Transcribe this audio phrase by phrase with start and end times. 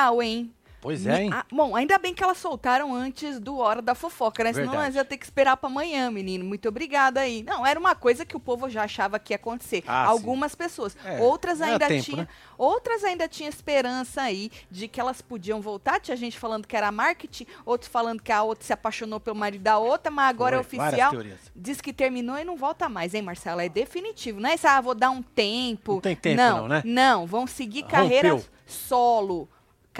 [0.00, 0.52] real, hein?
[0.82, 1.30] Pois é, hein?
[1.30, 4.50] Ah, bom, ainda bem que elas soltaram antes do Hora da Fofoca, né?
[4.50, 4.86] Senão Verdade.
[4.88, 6.42] nós ia ter que esperar pra amanhã, menino.
[6.42, 7.42] Muito obrigada aí.
[7.42, 9.84] Não, era uma coisa que o povo já achava que ia acontecer.
[9.86, 10.12] Ah, sim.
[10.12, 10.96] Algumas pessoas.
[11.04, 12.22] É, outras ainda tinham.
[12.22, 12.28] né?
[12.56, 16.00] Outras ainda tinham esperança aí de que elas podiam voltar.
[16.00, 19.60] Tinha gente falando que era marketing, outros falando que a outra se apaixonou pelo marido
[19.60, 21.12] da outra, mas agora Foi, é oficial.
[21.54, 23.62] Diz que terminou e não volta mais, hein, Marcela?
[23.62, 24.40] É definitivo.
[24.40, 25.92] Não é isso, ah, vou dar um tempo.
[25.96, 26.80] Não tem tempo não, né?
[26.86, 28.48] Não, vão seguir carreira Rompeu.
[28.66, 29.46] solo.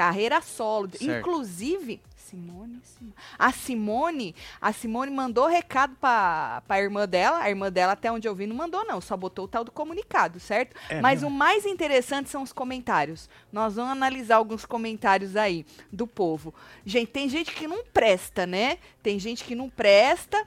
[0.00, 0.88] Carreira solo.
[0.90, 1.04] Certo.
[1.04, 3.14] Inclusive, Simone, Simone.
[3.38, 7.38] A Simone, a Simone mandou recado pra, pra irmã dela.
[7.38, 8.98] A irmã dela, até onde eu vi, não mandou, não.
[8.98, 10.74] Só botou o tal do comunicado, certo?
[10.88, 13.28] É Mas o mais interessante são os comentários.
[13.52, 16.54] Nós vamos analisar alguns comentários aí do povo.
[16.86, 18.78] Gente, tem gente que não presta, né?
[19.02, 20.46] Tem gente que não presta.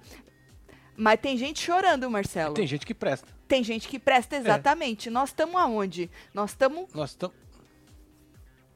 [0.98, 2.56] Mas tem gente chorando, Marcelo.
[2.56, 3.28] Tem gente que presta.
[3.48, 5.12] Tem gente que presta exatamente.
[5.12, 6.10] Nós estamos aonde?
[6.34, 6.92] Nós estamos.
[6.92, 7.43] Nós estamos.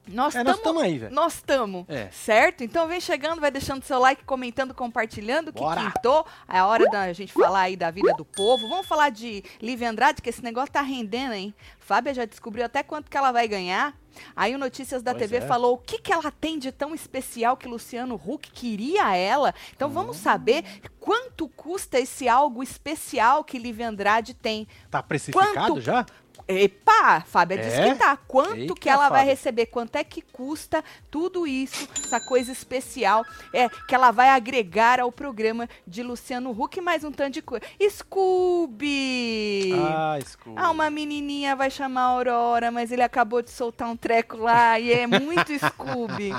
[0.08, 0.58] Nós É, nós estamos.
[0.58, 1.14] estamos aí, velho.
[1.14, 1.84] Nós estamos.
[1.88, 2.08] É.
[2.10, 2.62] Certo?
[2.64, 5.90] Então vem chegando, vai deixando seu like, comentando, compartilhando, que Bora.
[5.92, 6.26] quintou.
[6.48, 8.68] É a hora da gente falar aí da vida do povo.
[8.68, 11.54] Vamos falar de Lívia Andrade, que esse negócio tá rendendo, hein?
[11.78, 13.94] Fábia já descobriu até quanto que ela vai ganhar.
[14.34, 15.40] Aí o Notícias da Pois TV é.
[15.46, 19.54] falou o que, que ela tem de tão especial que Luciano Huck queria ela.
[19.76, 20.20] Então vamos Hum.
[20.20, 20.64] saber
[20.98, 24.66] quanto custa esse algo especial que Lívia Andrade tem.
[24.90, 25.80] Tá precificado Quanto?
[25.80, 26.04] já?
[26.48, 27.92] Epa, Fábia disse É?
[27.92, 28.16] que tá.
[28.16, 29.66] Quanto Eita, que ela vai receber?
[29.66, 35.12] Quanto é que custa tudo isso, essa coisa especial é que ela vai agregar ao
[35.12, 37.66] programa de Luciano Huck mais um tanto de coisa.
[37.90, 39.72] Scooby!
[39.74, 40.54] Ah, escuro.
[40.56, 44.80] Ah, uma menininha vai chamar a Aurora, mas ele acabou de soltar um treco lá
[44.80, 46.32] e é muito Scooby.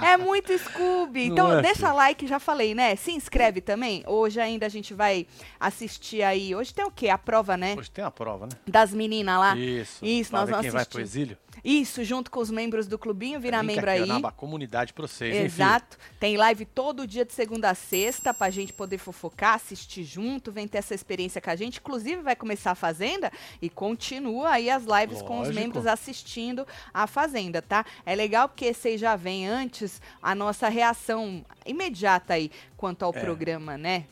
[0.00, 1.24] É muito Scooby.
[1.26, 2.94] Então, é, deixa like, já falei, né?
[2.94, 4.04] Se inscreve também.
[4.06, 5.26] Hoje ainda a gente vai
[5.58, 6.54] assistir aí.
[6.54, 7.08] Hoje tem o quê?
[7.08, 7.74] A prova, né?
[7.76, 8.52] Hoje tem a prova, né?
[8.66, 9.55] Das meninas lá.
[9.56, 10.04] Isso.
[10.04, 10.92] Isso, nós vamos quem vai assistir.
[10.92, 11.38] pro exílio.
[11.64, 14.20] Isso, junto com os membros do clubinho, vira Link membro aqui, aí.
[14.22, 15.34] na comunidade pra vocês?
[15.34, 15.96] Exato.
[16.20, 20.68] Tem live todo dia de segunda a sexta pra gente poder fofocar, assistir junto, vem
[20.68, 21.78] ter essa experiência com a gente.
[21.78, 25.54] Inclusive, vai começar a Fazenda e continua aí as lives com os Lógico.
[25.60, 27.84] membros assistindo a Fazenda, tá?
[28.04, 33.20] É legal porque vocês já vêm antes a nossa reação imediata aí quanto ao É.
[33.20, 34.04] programa, né?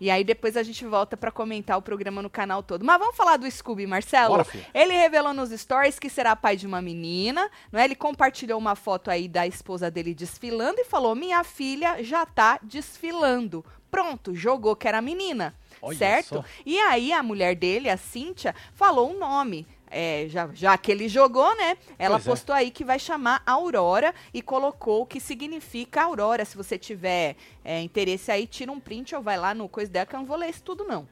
[0.00, 2.84] E aí depois a gente volta pra comentar o programa no canal todo.
[2.84, 4.30] Mas vamos falar do Scooby, Marcelo?
[4.30, 4.64] Bora, filho.
[4.72, 7.84] Ele revelou nos stories que será pai de uma menina, não é?
[7.84, 12.58] Ele compartilhou uma foto aí da esposa dele desfilando e falou: "Minha filha já tá
[12.62, 13.64] desfilando".
[13.90, 16.36] Pronto, jogou que era menina, Olha certo?
[16.36, 16.44] só.
[16.64, 19.66] E aí a mulher dele, a Cíntia, falou um nome.
[19.90, 21.76] É, já, já que ele jogou, né?
[21.98, 22.30] Ela Pois é.
[22.30, 26.44] postou aí que vai chamar Aurora e colocou o que significa Aurora.
[26.44, 30.06] Se você tiver é, interesse aí, tira um print ou vai lá no coisa dela
[30.06, 31.08] que eu não vou ler isso tudo, não.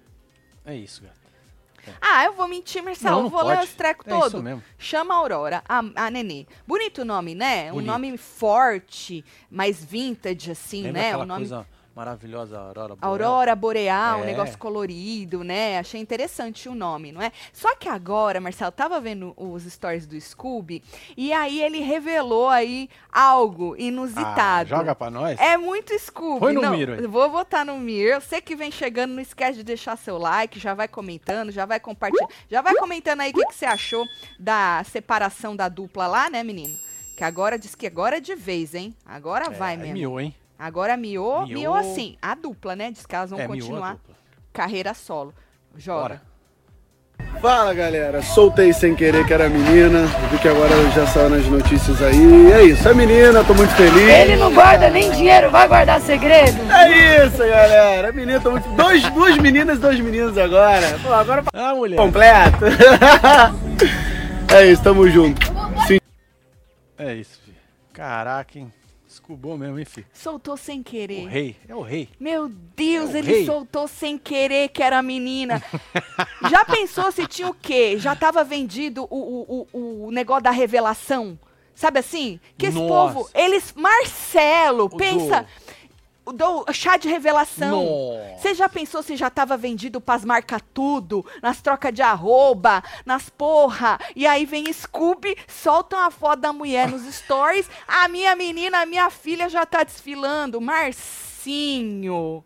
[0.65, 1.19] É isso, cara.
[2.00, 3.11] Ah, eu vou mentir, Marcelo.
[3.11, 3.69] Não, eu não vou ler pode.
[3.69, 4.62] os trecos É todo.
[4.78, 6.47] Chama Aurora, a, a Nenê.
[6.67, 7.71] Bonito nome, né?
[7.71, 7.87] Um Bonito.
[7.87, 11.17] nome forte, mais vintage, assim, Lembra né?
[11.17, 11.49] Um nome...
[11.49, 11.67] coisa
[11.99, 13.11] maravilhosa, Aurora Boreal?
[13.11, 14.27] Aurora Boreal, um É.
[14.27, 15.79] negócio colorido, né?
[15.79, 17.33] Achei interessante o nome, não é?
[17.53, 20.83] Só que agora, Marcelo, tava vendo os stories do Scooby
[21.17, 24.69] e aí ele revelou aí algo Ah, inusitado.
[24.69, 25.39] joga pra nós.
[25.41, 26.39] É muito Scooby.
[26.41, 27.07] Põe no não, miro aí.
[27.07, 28.21] Vou botar no Mir.
[28.21, 31.81] Você que vem chegando, não esquece de deixar seu like, já vai comentando, já vai
[31.81, 32.31] compartilhando.
[32.49, 34.07] Já vai comentando aí o que, que você achou
[34.39, 36.77] da separação da dupla lá, né, menino?
[37.17, 38.95] Que agora diz que agora é de vez, hein?
[39.05, 39.95] Agora vai é, mesmo.
[39.95, 40.33] miou, hein?
[40.59, 41.59] Agora miou, Miou.
[41.61, 42.91] miou assim, a dupla, né?
[42.91, 43.97] Diz que elas vão é, continuar
[44.53, 45.33] carreira solo.
[45.77, 46.01] Joga.
[46.01, 46.29] Bora.
[47.41, 52.01] Fala galera, soltei sem querer que era menina, vi que agora já saiu nas notícias
[52.03, 52.51] aí.
[52.53, 54.09] É isso, é menina, tô muito feliz.
[54.09, 56.59] Ele não guarda nem dinheiro, vai guardar segredo?
[56.73, 58.69] É isso, galera, é menina, tô muito.
[58.71, 60.99] Dois, duas meninas e dois meninos agora.
[61.03, 61.97] Pô, agora Ah, mulher.
[61.97, 62.65] completo.
[64.55, 65.47] é isso, tamo junto.
[65.87, 65.99] Sim.
[66.99, 67.56] É isso, filho.
[67.93, 68.73] Caraca, hein?
[69.29, 70.07] Escubou mesmo, hein, filho?
[70.11, 71.27] Soltou sem querer.
[71.27, 71.57] O rei.
[71.69, 72.09] É o rei.
[72.19, 73.45] Meu Deus, É ele rei.
[73.45, 75.63] soltou sem querer que era menina.
[76.51, 77.99] Já pensou se tinha o quê?
[77.99, 81.39] Já tava vendido o, o, o, o negócio da revelação?
[81.75, 82.41] Sabe assim?
[82.57, 83.13] Que esse Nossa.
[83.15, 83.75] povo, eles.
[83.77, 85.45] Marcelo, O pensa.
[85.68, 85.68] O
[86.33, 87.87] do chá de revelação.
[88.37, 93.29] Você já pensou se já tava vendido pras marca tudo, nas trocas de arroba, nas
[93.29, 93.99] porra?
[94.15, 97.69] E aí vem Scooby, soltam a foto da mulher nos stories.
[97.87, 100.61] A minha menina, a minha filha já tá desfilando.
[100.61, 102.45] Marcinho.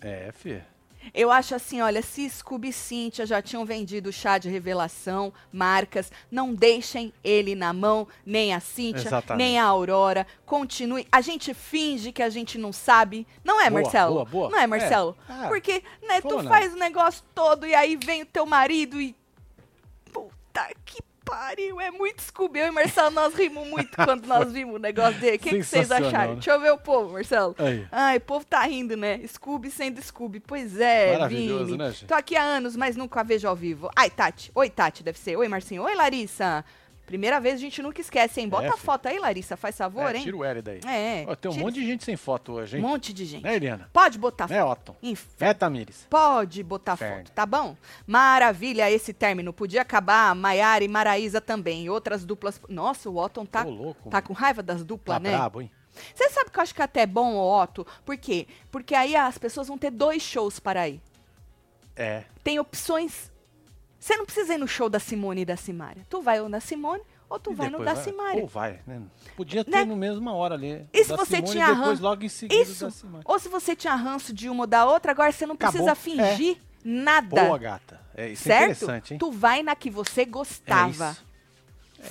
[0.00, 0.64] É, filho.
[1.12, 6.12] Eu acho assim, olha, se Scooby e Cíntia já tinham vendido chá de revelação, marcas,
[6.30, 9.44] não deixem ele na mão, nem a Cíntia, Exatamente.
[9.44, 10.26] nem a Aurora.
[10.46, 11.06] Continue.
[11.10, 13.26] A gente finge que a gente não sabe.
[13.42, 14.12] Não é, Boa, Marcelo?
[14.14, 14.50] boa, boa.
[14.50, 15.16] Não é, Marcelo?
[15.28, 15.32] É.
[15.32, 19.16] Ah, Porque, né, tu faz o negócio todo e aí vem o teu marido e.
[20.12, 22.58] Puta que pariu, é muito Scooby.
[22.58, 25.36] Eu e Marcelo, nós rimos muito quando nós vimos o negócio dele.
[25.36, 26.30] O que, que vocês acharam?
[26.30, 26.34] né?
[26.34, 27.54] Deixa eu ver o povo, Marcelo.
[27.58, 27.86] Aí.
[27.90, 29.20] Ai, o povo tá rindo, né?
[29.26, 30.40] Scooby sendo Scooby.
[30.40, 31.78] Pois é, Maravilhoso, Vini.
[31.78, 32.06] né, gente?
[32.06, 33.88] Tô aqui há anos, mas nunca a vejo ao vivo.
[33.96, 34.50] Ai, Tati.
[34.54, 35.36] Oi, Tati, deve ser.
[35.36, 35.82] Oi, Marcinho.
[35.84, 36.64] Oi, Larissa.
[37.10, 38.48] Primeira vez a gente nunca esquece, hein?
[38.48, 40.22] Bota É, a foto aí, Larissa, faz favor, É, hein?
[40.22, 40.78] tira o L daí.
[40.86, 42.84] É, Ó, tem um tira- monte de gente sem foto hoje, Um hein?
[42.86, 43.42] monte de gente.
[43.42, 43.90] Né, Eliana?
[43.92, 44.94] Pode botar Né, Otton?
[45.02, 45.36] Inferno.
[45.40, 46.06] Né, Tamires?
[46.08, 47.16] Pode botar Inferno.
[47.24, 47.76] foto, tá bom?
[48.06, 49.52] Maravilha esse término.
[49.52, 51.82] Podia acabar Maiara e Maraísa também.
[51.84, 52.60] E outras duplas.
[52.68, 55.30] Nossa, o Otton tá, Ô, louco, tá com raiva das Tá duplas, né?
[55.30, 55.70] brabo, hein?
[56.14, 57.84] Você sabe que eu acho que até é bom, Otto?
[58.04, 58.46] Por quê?
[58.70, 61.00] Porque aí as pessoas vão ter dois shows para ir.
[61.96, 62.22] É.
[62.44, 63.29] Tem opções.
[64.00, 66.06] Você não precisa ir no show da Simone e da Simária.
[66.08, 68.40] Tu vai ou na Simone ou tu E vai no da vai- Simária.
[68.42, 69.02] Ou vai, né?
[69.36, 69.84] Podia ter Né?
[69.84, 70.86] no mesma hora ali.
[70.92, 72.86] E se você Simone tinha e depois ran- logo em seguida Isso.
[73.06, 73.20] da.
[73.26, 75.72] Ou se você tinha ranço de uma ou da outra, agora você não Acabou.
[75.72, 77.44] precisa fingir nada.
[77.44, 78.00] Boa, gata.
[78.16, 78.62] É, isso é certo?
[78.72, 79.18] interessante, hein?
[79.18, 81.14] Tu vai na que você gostava.
[81.26, 81.30] É.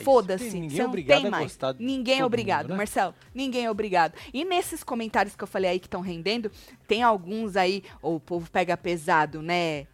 [0.01, 0.03] É.
[0.03, 1.57] Foda-se, você é não obrigado tem mais.
[1.79, 2.77] Ninguém é obrigado, mundo, né?
[2.77, 3.15] Marcelo.
[3.33, 4.13] Ninguém é obrigado.
[4.31, 6.51] E nesses comentários que eu falei aí que estão rendendo,
[6.87, 9.87] tem alguns aí, ou o povo pega pesado, né?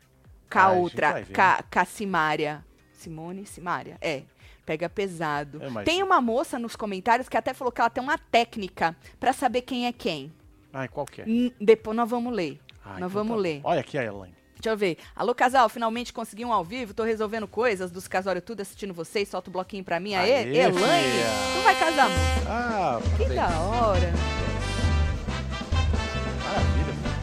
[0.51, 2.63] Com a Ah, outra, com a- a Simária.
[2.93, 4.23] Simone Simária, é.
[4.65, 5.57] Pega pesado.
[5.61, 5.85] Eu imagino.
[5.85, 9.61] Tem uma moça nos comentários que até falou que ela tem uma técnica pra saber
[9.61, 10.33] quem é quem.
[10.73, 11.25] Ai, qual que é?
[11.25, 12.59] N- Depois nós vamos ler.
[12.83, 13.61] Ah, nós então vamos tá ler.
[13.63, 14.33] Olha aqui a Elaine.
[14.55, 14.97] Deixa eu ver.
[15.15, 16.93] Alô, casal, finalmente consegui um ao vivo.
[16.95, 19.29] Tô resolvendo coisas dos casórios tudo, assistindo vocês.
[19.29, 20.15] Solta o bloquinho pra mim.
[20.15, 21.23] Aê, Aê, Elaine.
[21.55, 22.17] Tu vai casar, amor?
[22.49, 24.44] Ah, Que da hora.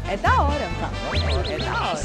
[0.09, 0.69] É da hora.
[0.81, 0.91] Tá,
[1.53, 1.99] É da hora.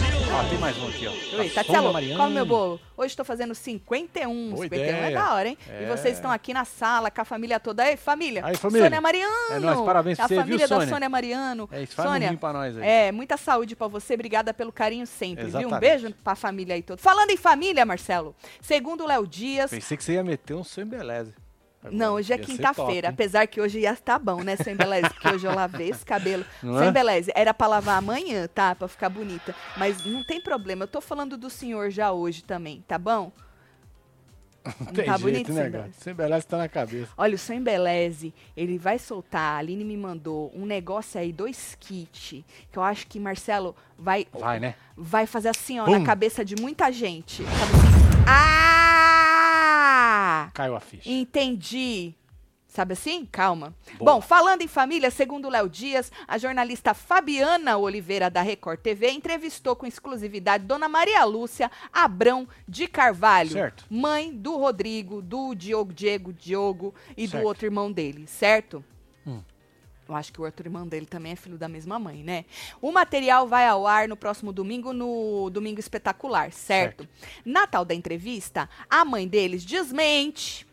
[0.46, 1.12] Ó, tem mais um aqui, ó.
[1.12, 2.80] Oi, A Sônia Tatielo, come meu bolo.
[2.96, 4.50] Hoje tô fazendo 51.
[4.52, 5.14] Boa 51 é ideia.
[5.18, 5.58] da hora, hein?
[5.68, 5.88] E É.
[5.88, 7.84] vocês estão aqui na sala com a família toda.
[7.84, 8.46] Aí, família.
[8.46, 8.84] Aí, família.
[8.86, 9.34] Sônia Mariano.
[9.52, 10.90] É nóis, parabéns pra A você, viu, família da Sônia?
[10.94, 11.70] Sônia Mariano.
[11.72, 12.88] É isso, faz um Sônia, rim pra nós aí.
[12.88, 14.14] É, muita saúde pra você.
[14.14, 15.56] Obrigada pelo carinho sempre, viu?
[15.56, 15.80] Um Exatamente.
[15.80, 17.02] beijo pra família aí toda.
[17.02, 20.84] Falando em família, Marcelo, segundo o Léo Dias, Pensei que você ia meter um seu
[20.84, 21.34] embeleze.
[21.92, 23.10] Não, hoje é quinta-feira.
[23.10, 25.10] Apesar que hoje ia estar bom, né, sem beleza?
[25.10, 26.45] Porque hoje eu lavei esse cabelo.
[26.62, 26.92] Não sem é?
[26.92, 27.31] beleza.
[27.36, 28.75] Era pra lavar amanhã, tá?
[28.75, 29.56] Pra ficar bonita.
[29.78, 30.84] Mas não tem problema.
[30.84, 33.31] Eu tô falando do senhor já hoje também, tá bom?
[34.80, 35.84] Não tem tá jeito, bonito, né, sem cara?
[35.84, 35.94] beleza?
[36.01, 37.10] Sem embeleze tá na cabeça.
[37.18, 41.78] Olha, o seu Embeleze, ele vai soltar, a Aline me mandou um negócio aí, dois
[41.80, 44.75] kits, que eu acho que Marcelo vai, Vai, né?
[44.98, 45.98] vai fazer assim, ó, Bum.
[46.00, 47.44] na cabeça de muita gente.
[47.44, 48.87] Sabe assim?
[49.89, 50.50] Ah!
[50.54, 51.10] Caiu a ficha.
[51.10, 52.13] Entendi.
[52.68, 53.25] Sabe assim?
[53.25, 53.74] Calma.
[53.98, 54.13] Boa.
[54.16, 59.75] Bom, falando em família, segundo Léo Dias, a jornalista Fabiana Oliveira da Record TV entrevistou
[59.75, 63.86] com exclusividade Dona Maria Lúcia Abrão de Carvalho, Certo.
[63.89, 67.42] mãe do Rodrigo, do Diogo Diego Diogo e Certo.
[67.42, 68.84] do outro irmão dele, certo?
[69.25, 69.42] Hum.
[70.07, 72.45] Eu acho que o outro irmão dele também é filho da mesma mãe, né?
[72.81, 77.07] O material vai ao ar no próximo domingo, no Domingo Espetacular, certo?
[77.44, 80.65] Na tal da entrevista, a mãe deles desmente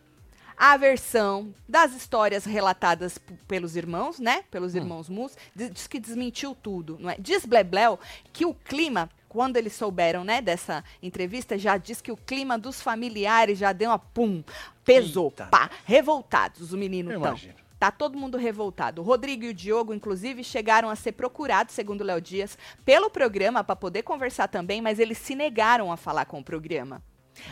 [0.57, 4.45] a versão das histórias relatadas pelos irmãos, né?
[4.51, 5.37] Pelos irmãos Mus.
[5.55, 7.17] Diz, diz que desmentiu tudo, não é?
[7.19, 7.99] Diz Blebleu
[8.33, 12.81] que o clima, quando eles souberam, né, dessa entrevista, já diz que o clima dos
[12.81, 14.45] familiares já deu uma pum,
[14.85, 15.47] pesou, Eita.
[15.47, 17.31] pá, revoltados o menino Eu tão.
[17.31, 17.64] imagino.
[17.85, 19.03] Tá todo mundo revoltado.
[19.03, 23.11] O Rodrigo e o Diogo, inclusive, chegaram a ser procurados, segundo o Léo Dias, pelo
[23.11, 27.03] programa para poder conversar também, mas eles se negaram a falar com o programa.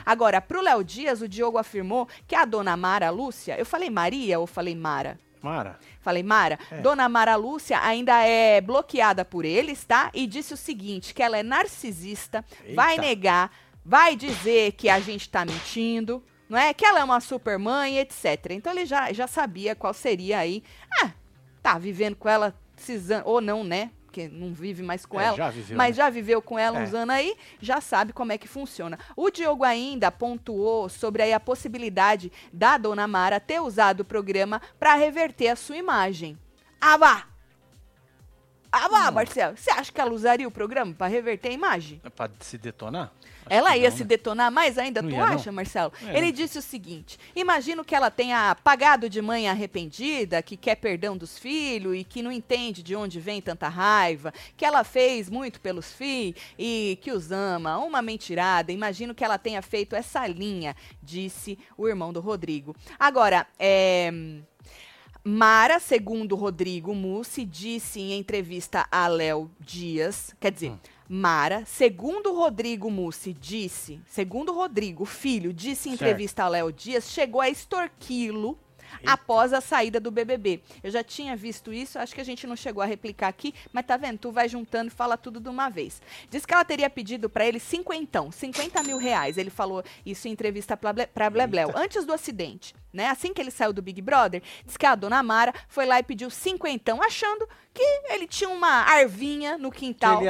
[0.07, 4.41] Agora, pro Léo Dias, o Diogo afirmou que a dona Mara Lúcia, eu falei Maria
[4.41, 5.21] ou falei Mara?
[5.43, 6.81] Mara, Falei, Mara, É.
[6.81, 10.11] Dona Mara Lúcia ainda é bloqueada por eles, tá?
[10.15, 12.43] E disse o seguinte, que ela é narcisista,
[12.75, 13.03] vai Eita.
[13.03, 13.51] negar,
[13.85, 16.75] vai dizer que a gente tá mentindo, não é?
[16.75, 18.50] Que ela é uma super mãe, etc.
[18.50, 20.62] Então ele já, já sabia qual seria aí.
[21.02, 21.11] Ah,
[21.62, 23.90] tá vivendo com ela esses anos, ou não, né?
[24.04, 25.37] Porque não vive mais com É, ela.
[25.38, 26.02] já viveu, mas né?
[26.04, 26.99] já viveu com ela uns É.
[26.99, 28.99] anos aí, já sabe como é que funciona.
[29.16, 34.61] O Diogo ainda pontuou sobre aí a possibilidade da dona Mara ter usado o programa
[34.78, 36.38] para reverter a sua imagem.
[36.78, 37.32] Ah, vá!
[38.73, 39.12] Ah, vá, Hum.
[39.12, 42.00] Marcelo, você acha que ela usaria o programa para reverter a imagem?
[42.02, 43.12] é pra se detonar?
[43.45, 44.09] Acho Ela ia não, se né?
[44.09, 45.35] detonar mais ainda, Não tu ia, não?
[45.35, 45.93] acha, Marcelo?
[46.07, 46.17] É.
[46.17, 51.17] Ele disse o seguinte: imagino que ela tenha pagado de mãe arrependida, que quer perdão
[51.17, 55.61] dos filhos e que não entende de onde vem tanta raiva, que ela fez muito
[55.61, 57.79] pelos filhos e que os ama.
[57.79, 58.71] Uma mentirada.
[58.71, 62.76] Imagino que ela tenha feito essa linha, disse o irmão do Rodrigo.
[62.99, 64.11] Agora, é.
[65.25, 70.73] Mara, segundo Rodrigo Mussi, disse em entrevista a Léo Dias, quer dizer,
[71.09, 76.02] Mara, segundo Rodrigo Mussi, disse, segundo Rodrigo, filho, disse em Certo.
[76.02, 78.59] entrevista a Léo Dias, chegou a extorquí-lo
[79.06, 80.62] após a saída do BBB.
[80.82, 83.87] Eu já tinha visto isso, acho que a gente não chegou a replicar aqui, mas
[83.87, 84.18] tá vendo?
[84.18, 86.00] Tu vai juntando e fala tudo de uma vez.
[86.30, 89.38] Diz que ela teria pedido pra ele cinquentão, 50 mil reais.
[89.38, 92.75] Ele falou isso em entrevista pra Blebleu, antes do acidente.
[92.92, 93.08] Né?
[93.08, 96.02] Assim que ele saiu do Big Brother, diz que a dona Mara foi lá e
[96.02, 100.20] pediu cinquentão, achando que ele tinha uma arvinha no quintal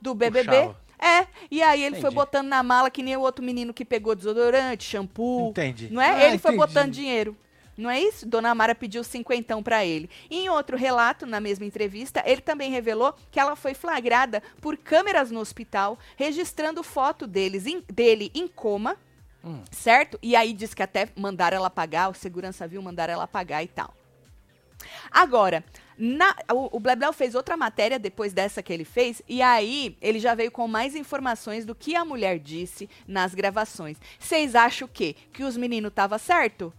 [0.00, 0.44] do BBB.
[0.44, 0.82] puxava.
[1.02, 2.14] É, e aí ele foi Entendi.
[2.14, 5.50] botando na mala que nem o outro menino que pegou desodorante, shampoo.
[5.50, 5.88] Entendi.
[5.90, 6.10] Não é?
[6.10, 6.66] Ah, ele foi entendi.
[6.66, 7.36] botando dinheiro.
[7.76, 8.26] Não é isso?
[8.26, 10.10] Dona Mara pediu cinquentão pra ele.
[10.30, 14.76] E em outro relato, na mesma entrevista, ele também revelou que ela foi flagrada por
[14.76, 18.96] câmeras no hospital, registrando foto deles dele em coma,
[19.44, 19.60] Hum.
[19.72, 20.18] certo?
[20.22, 23.66] E aí diz que até mandaram ela pagar, o segurança viu, mandaram ela pagar e
[23.68, 23.92] tal.
[25.10, 25.64] Agora,
[25.96, 30.18] na- o, o Blebleu fez outra matéria depois dessa que ele fez, e aí ele
[30.18, 33.96] já veio com mais informações do que a mulher disse nas gravações.
[34.18, 35.14] Vocês acham o quê?
[35.32, 36.72] Que os meninos estavam certo?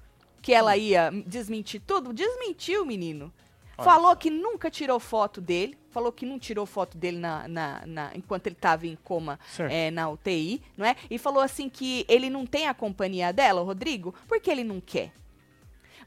[0.43, 2.13] Que ela ia desmentir tudo?
[2.13, 3.33] Desmentiu, menino.
[3.77, 7.83] Olha Falou que nunca tirou foto dele, falou que não tirou foto dele na, na-
[7.87, 9.39] na- enquanto ele estava em coma
[9.71, 10.95] é, na UTI, não é?
[11.09, 14.79] E falou assim que ele não tem a companhia dela, o Rodrigo, porque ele não
[14.79, 15.11] quer.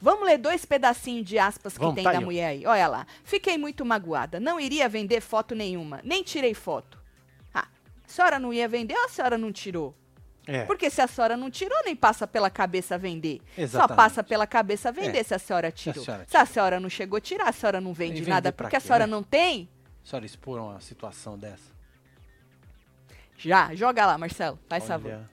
[0.00, 2.66] Vamos ler dois pedacinhos de aspas que Vamos, tem tá da mulher aí.
[2.66, 3.06] Olha lá.
[3.24, 4.38] Fiquei muito magoada.
[4.38, 6.00] Não iria vender foto nenhuma.
[6.04, 7.00] Nem tirei foto.
[7.52, 7.66] Ah,
[8.04, 9.94] a senhora não ia vender ou a senhora não tirou?
[10.46, 10.64] É.
[10.64, 13.40] Porque se a senhora não tirou, nem passa pela cabeça vender.
[13.56, 13.96] Só Exatamente.
[13.96, 15.22] passa pela cabeça vender É.
[15.24, 16.04] se a senhora tirou.
[16.04, 18.80] senhora Se a senhora não chegou a tirar, a senhora não vende nada porque a
[18.80, 19.10] quê, senhora né?
[19.10, 19.68] não tem.
[20.04, 21.74] A senhora expor uma situação dessa?
[23.36, 24.58] Já, joga lá, Marcelo.
[24.68, 25.30] Faz Olha, favor.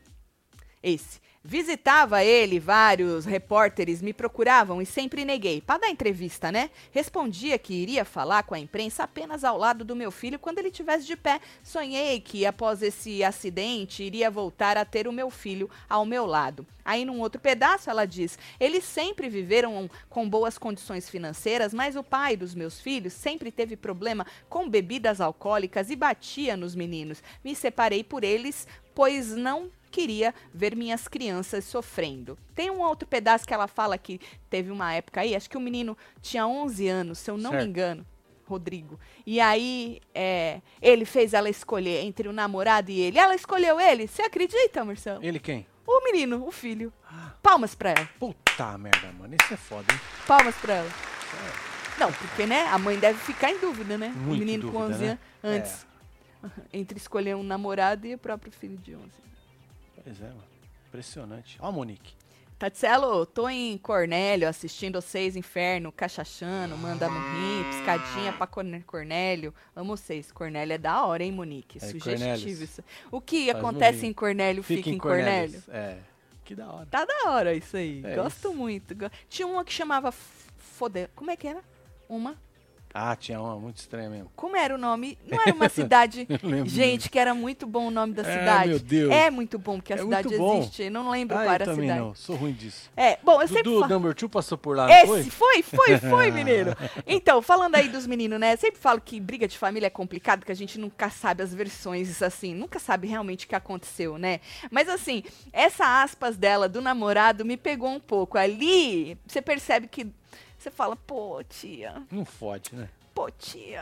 [0.82, 1.22] Esse.
[1.45, 5.59] Visitava ele, vários repórteres me procuravam e sempre neguei.
[5.59, 6.69] Para dar entrevista, né?
[6.89, 10.69] Respondia que iria falar com a imprensa apenas ao lado do meu filho quando ele
[10.69, 11.41] estivesse de pé.
[11.62, 16.65] Sonhei que após esse acidente iria voltar a ter o meu filho ao meu lado.
[16.85, 22.03] Aí num outro pedaço ela diz: "Eles sempre viveram com boas condições financeiras, mas o
[22.03, 27.21] pai dos meus filhos sempre teve problema com bebidas alcoólicas e batia nos meninos.
[27.43, 32.38] Me separei por eles, pois não queria ver minhas crianças sofrendo.
[32.55, 34.19] Tem um outro pedaço que ela fala que
[34.50, 37.57] teve uma época aí, acho que o menino tinha 11 anos, se eu não me
[37.57, 37.69] Certo.
[37.69, 38.05] engano,
[38.47, 39.00] Rodrigo.
[39.25, 43.19] E aí é, ele fez ela escolher entre o namorado e ele.
[43.19, 44.07] Ela escolheu ele.
[44.07, 45.23] Você acredita, Marcelo?
[45.23, 45.65] Ele quem?
[45.85, 46.91] O menino, o filho.
[47.41, 48.09] Palmas pra ela.
[48.19, 49.35] Puta merda, mano.
[49.39, 50.00] Isso é foda, hein?
[50.25, 50.89] Palmas pra ela.
[52.00, 52.67] Não, porque, né?
[52.67, 54.12] A mãe deve ficar em dúvida, né?
[54.15, 55.19] o Muito menino com dúvida, 11 né?
[55.43, 55.85] anos antes.
[56.73, 59.05] Entre escolher um namorado e o próprio filho de 11.
[60.03, 60.43] Pois é, mano.
[60.88, 61.57] Impressionante.
[61.60, 62.13] Ó, Monique.
[62.60, 69.53] Tatielo, tô em Cornélio assistindo vocês, Inferno, cachachando, manda rir, piscadinha pra Cornélio.
[69.75, 70.31] Amo vocês.
[70.31, 71.77] Cornélio é da hora, hein, Monique?
[71.83, 72.83] É, Sugestivo isso.
[73.12, 74.07] O que Faz acontece morrer.
[74.07, 75.62] em Cornélio fica, em Cornélio.
[75.67, 75.98] É.
[76.45, 76.86] Que da hora.
[76.89, 78.01] Tá da hora isso aí.
[78.05, 78.53] É Gosto isso.
[78.53, 78.95] muito.
[79.27, 81.10] Tinha uma que chamava F- Fode...
[81.15, 81.62] Como é que era?
[82.07, 82.38] Uma?
[82.95, 84.29] Ah, tinha uma muito estranha mesmo.
[84.35, 85.17] Como era o nome?
[85.27, 86.27] Não era uma cidade.
[86.65, 88.69] Gente, que era muito bom o nome da É, cidade.
[88.69, 89.12] meu Deus.
[89.12, 90.89] É muito bom, porque a É cidade existe.
[90.91, 92.00] Não lembro Ah, qual era a cidade.
[92.00, 92.13] não.
[92.13, 92.91] Sou ruim disso.
[92.95, 93.93] É, bom, eu sempre Dudu falo.
[93.93, 95.23] Number Two passou por lá, Esse, foi?
[95.23, 96.75] foi, foi, foi, mineiro.
[97.07, 98.55] Então, falando aí dos meninos, né?
[98.57, 102.21] Sempre falo que briga de família é complicado, que a gente nunca sabe as versões,
[102.21, 104.39] assim, nunca sabe realmente o que aconteceu, né?
[104.69, 108.38] Mas assim, essa aspas dela do namorado me pegou um pouco.
[108.38, 110.05] Ali, você percebe que.
[110.63, 112.88] Você fala, pô, tia, Não fode, né?
[113.13, 113.82] Pô, tia,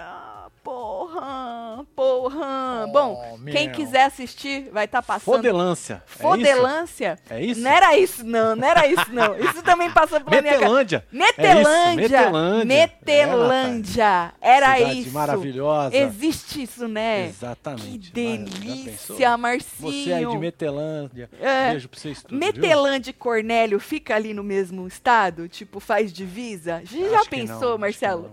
[0.63, 2.87] porra, porra.
[2.91, 3.75] Bom, quem meu.
[3.75, 5.35] quiser assistir vai estar passando.
[5.35, 6.03] Fodelância.
[6.05, 7.17] Fodelância?
[7.29, 7.61] É isso?
[7.61, 9.31] Não era isso, não, não era isso, não.
[9.41, 10.59] Isso também passou pela minha cabeça.
[10.61, 11.05] Metelândia.
[11.11, 11.91] Metelândia.
[11.91, 12.65] É Metelândia.
[12.65, 14.33] Metelândia.
[14.41, 15.11] Era isso.
[15.11, 15.95] maravilhosa.
[15.95, 17.27] Existe isso, né?
[17.27, 18.11] Exatamente.
[18.11, 20.03] Que delícia, Marcinho.
[20.03, 21.29] Você aí de Metelândia.
[21.39, 21.71] É.
[21.71, 22.37] Beijo pra vocês viu?
[22.37, 25.47] Metelândia e Cornélio fica ali no mesmo estado?
[25.47, 26.81] Tipo, faz divisa?
[26.83, 28.31] Já, Acho pensou, Marcelo?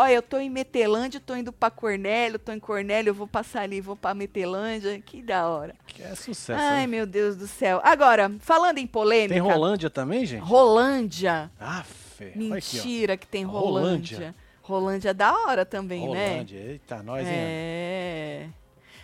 [0.00, 3.62] Olha, eu tô em Metelândia, tô indo pra Cornélio, tô em Cornélio, eu vou passar
[3.62, 5.00] ali, vou pra Metelândia.
[5.00, 5.74] Que da hora.
[5.88, 6.62] Que é sucesso.
[6.62, 7.80] Ai, meu Deus do céu.
[7.82, 9.34] Agora, falando em polêmica.
[9.34, 10.40] Tem Rolândia também, gente?
[10.40, 11.50] Rolândia.
[11.58, 12.26] Ah, fé.
[12.26, 14.18] Olha aqui, Mentira que tem Rolândia.
[14.18, 14.34] Rolândia.
[14.62, 16.28] Rolândia é da hora também, né?
[16.28, 16.58] Rolândia.
[16.58, 17.34] Eita, nós, hein?
[17.36, 18.46] É.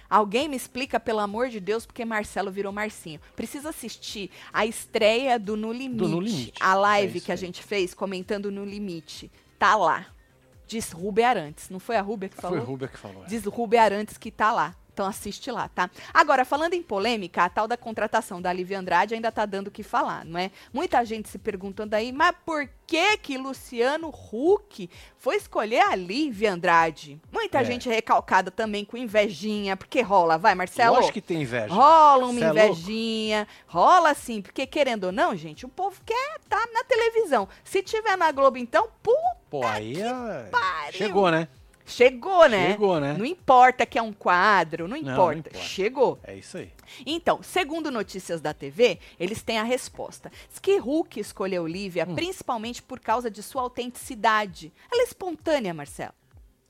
[0.09, 3.19] Alguém me explica, pelo amor de Deus, porque Marcelo virou Marcinho.
[3.35, 5.97] Precisa assistir a estreia do No Limite.
[5.97, 6.53] Do No Limite.
[6.61, 9.29] A live É que a gente fez comentando No Limite.
[9.59, 10.14] Tá lá.
[10.67, 11.71] Diz Rubem Arantes.
[11.71, 12.65] Não foi a Rubia que Foi falou?
[12.65, 13.25] Rubia que falou.
[13.25, 13.27] é.
[13.27, 14.75] Diz Rubem Arantes que tá lá.
[14.95, 15.91] Então assiste lá, tá?
[16.15, 19.71] Agora, falando em polêmica, a tal da contratação da Lívia Andrade ainda tá dando o
[19.73, 20.53] que falar, não é?
[20.73, 26.53] Muita gente se perguntando aí, mas por que que Luciano Huck foi escolher a Lívia
[26.53, 27.21] Andrade?
[27.33, 27.65] Muita É.
[27.65, 30.95] gente recalcada também com invejinha, porque rola, vai, Marcelo?
[30.95, 31.75] Lógico que tem inveja.
[31.75, 36.39] Rola uma Cê é invejinha, rola sim, porque querendo ou não, gente, o povo quer
[36.49, 37.49] tá na televisão.
[37.65, 39.19] Se tiver na Globo, então, puta,
[39.51, 40.49] Pô, aí é...
[40.53, 40.93] pariu.
[40.93, 41.49] chegou, né?
[41.85, 42.73] Chegou, né?
[42.73, 43.15] Chegou, né?
[43.19, 45.39] Não importa que é um quadro, não Não, não importa.
[45.51, 45.59] importa.
[45.67, 46.19] Chegou.
[46.25, 46.71] É isso aí.
[47.07, 50.31] Então, segundo notícias da TV, eles têm a resposta.
[50.49, 52.15] Diz que Hulk escolheu Lívia Hum.
[52.15, 54.73] principalmente por causa de sua autenticidade.
[54.93, 56.13] Ela é espontânea, Marcelo.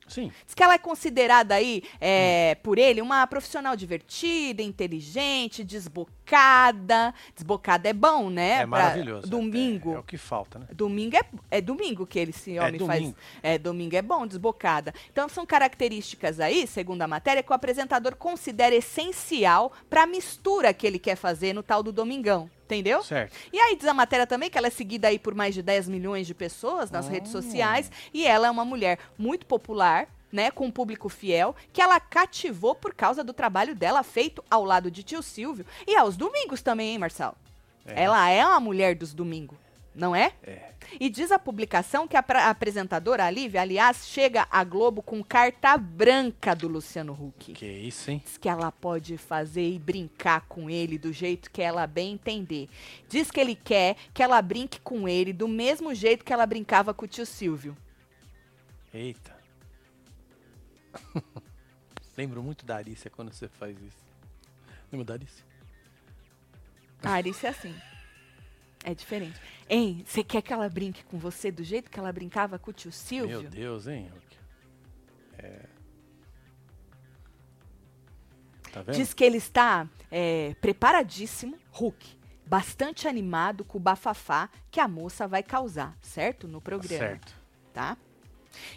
[0.07, 0.31] Sim.
[0.45, 7.15] Diz que ela é considerada aí, é, por ele, uma profissional divertida, inteligente, desbocada.
[7.35, 8.51] Desbocada é bom, né?
[8.51, 9.27] É Pra maravilhoso.
[9.29, 9.93] Domingo.
[9.93, 10.67] É, é o que falta, né?
[10.73, 13.01] Domingo é, é domingo que ele esse É homem faz.
[13.01, 13.17] domingo.
[13.43, 14.93] É, domingo é bom, desbocada.
[15.11, 20.73] Então são características aí, segundo a matéria, que o apresentador considera essencial para a mistura
[20.75, 22.51] que ele quer fazer no tal do domingão.
[22.65, 23.03] Entendeu?
[23.03, 23.37] Certo.
[23.53, 25.89] E aí diz a matéria também que ela é seguida aí por mais de 10
[25.89, 30.67] milhões de pessoas nas redes sociais e ela é uma mulher muito popular, né, com
[30.67, 35.03] um público fiel, que ela cativou por causa do trabalho dela feito ao lado de
[35.03, 37.37] tio Silvio e aos domingos também, hein, Marcelo?
[37.87, 38.03] É.
[38.03, 39.59] Ela é uma mulher dos domingos,
[39.95, 40.33] não é?
[40.43, 40.73] É.
[41.01, 45.23] E diz a publicação que a pra- apresentadora, a Lívia, aliás, chega à Globo com
[45.23, 47.53] carta branca do Luciano Huck.
[47.53, 48.21] Que isso, hein?
[48.25, 52.69] Diz que ela pode fazer e brincar com ele do jeito que ela bem entender.
[53.09, 56.93] Diz que ele quer que ela brinque com ele do mesmo jeito que ela brincava
[56.93, 57.77] com o tio Silvio.
[58.93, 59.35] Eita.
[62.17, 64.05] Lembro muito da Arícia quando você faz isso.
[64.93, 65.45] Lembra da Arícia?
[67.03, 67.75] A Arice é assim.
[68.85, 69.41] É diferente.
[69.69, 72.75] Hein, você quer que ela brinque com você do jeito que ela brincava com o
[72.75, 73.41] tio Silvio?
[73.41, 74.13] Meu Deus, hein?
[75.39, 75.67] É.
[78.71, 78.95] Tá vendo?
[78.95, 85.27] Diz que ele está é, preparadíssimo, Hulk, bastante animado com o bafafá que a moça
[85.27, 86.47] vai causar, certo?
[86.47, 87.35] No programa, Certo.
[87.73, 87.97] tá?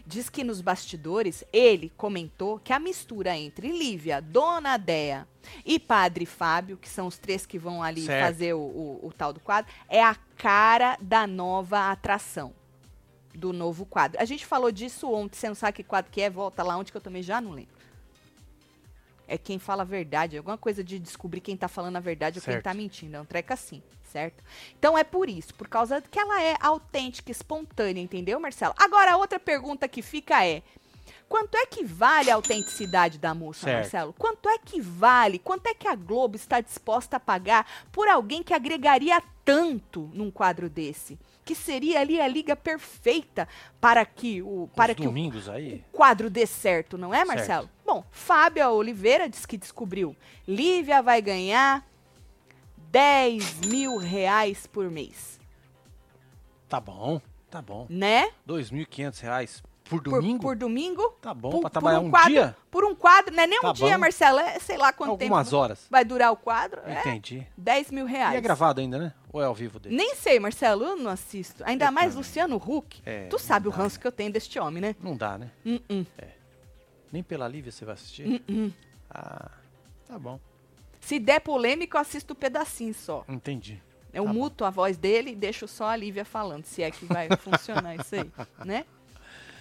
[0.06, 5.28] Diz que nos bastidores ele comentou que a mistura entre Lívia, Dona Dea
[5.66, 8.26] e Padre Fábio, que são os três que vão ali Certo.
[8.26, 12.54] fazer o, o- o tal do quadro, é a cara da nova atração.
[13.36, 14.20] Do novo quadro.
[14.20, 16.92] A gente falou disso ontem, você não sabe que quadro que é, volta lá onde
[16.92, 17.77] que eu também já não lembro.
[19.28, 22.44] É quem fala a verdade, alguma coisa de descobrir quem tá falando a verdade ou
[22.44, 22.64] quem Certo.
[22.64, 23.18] tá mentindo.
[23.18, 24.44] É um treco assim, certo?
[24.80, 28.74] Então é por isso, por causa que ela é autêntica, espontânea, entendeu, Marcelo?
[28.78, 30.64] Agora, outra pergunta que fica é:
[31.28, 33.82] quanto é que vale a autenticidade da moça, Certo.
[33.82, 34.14] Marcelo?
[34.14, 35.40] Quanto é que vale?
[35.40, 40.32] Quanto é que a Globo está disposta a pagar por alguém que agregaria tanto num
[40.32, 41.20] quadro desse?
[41.48, 43.48] Que seria ali a liga perfeita
[43.80, 45.82] para que o para Os que o domingos aí.
[45.94, 47.70] quadro dê certo, não é, Marcelo?
[47.86, 50.14] Bom, Fábio Oliveira diz que descobriu.
[50.46, 51.88] Lívia vai ganhar
[52.92, 55.40] 10 mil reais por mês,
[56.68, 57.86] Tá bom, tá bom.
[57.90, 58.30] né?
[58.48, 60.42] 2.500 reais por Por- domingo?
[60.42, 61.10] Por, domingo.
[61.22, 62.58] Tá bom, por, pra por trabalhar um um quadro, dia?
[62.70, 64.00] Por um quadro, não é nem um Tá dia, bom.
[64.00, 65.86] Marcelo, é sei lá quanto Algumas tempo horas.
[65.90, 66.82] vai durar o quadro.
[66.86, 67.48] É Entendi.
[67.58, 68.36] 10 mil E reais.
[68.38, 69.14] é gravado ainda, né?
[69.32, 69.96] Ou é ao vivo dele?
[69.96, 71.64] Nem sei, Marcelo, eu não assisto.
[71.66, 72.18] Ainda Eu mais também.
[72.18, 73.02] Luciano Huck.
[73.06, 74.96] É, tu sabe o dá, ranço que eu tenho deste homem, né?
[75.02, 75.50] Não dá, né?
[75.66, 76.06] Hum, hum,
[77.12, 78.44] Nem pela Lívia você vai assistir?
[78.50, 78.72] hum.
[79.10, 79.50] Ah,
[80.08, 80.40] tá bom.
[81.00, 83.24] Se der polêmica, eu assisto um pedacinho só.
[83.30, 83.82] Entendi.
[84.14, 84.40] Eu Tá bom.
[84.40, 87.96] muto a voz dele e deixo só a Lívia falando, se é que vai funcionar
[87.96, 88.32] isso aí,
[88.66, 88.86] né?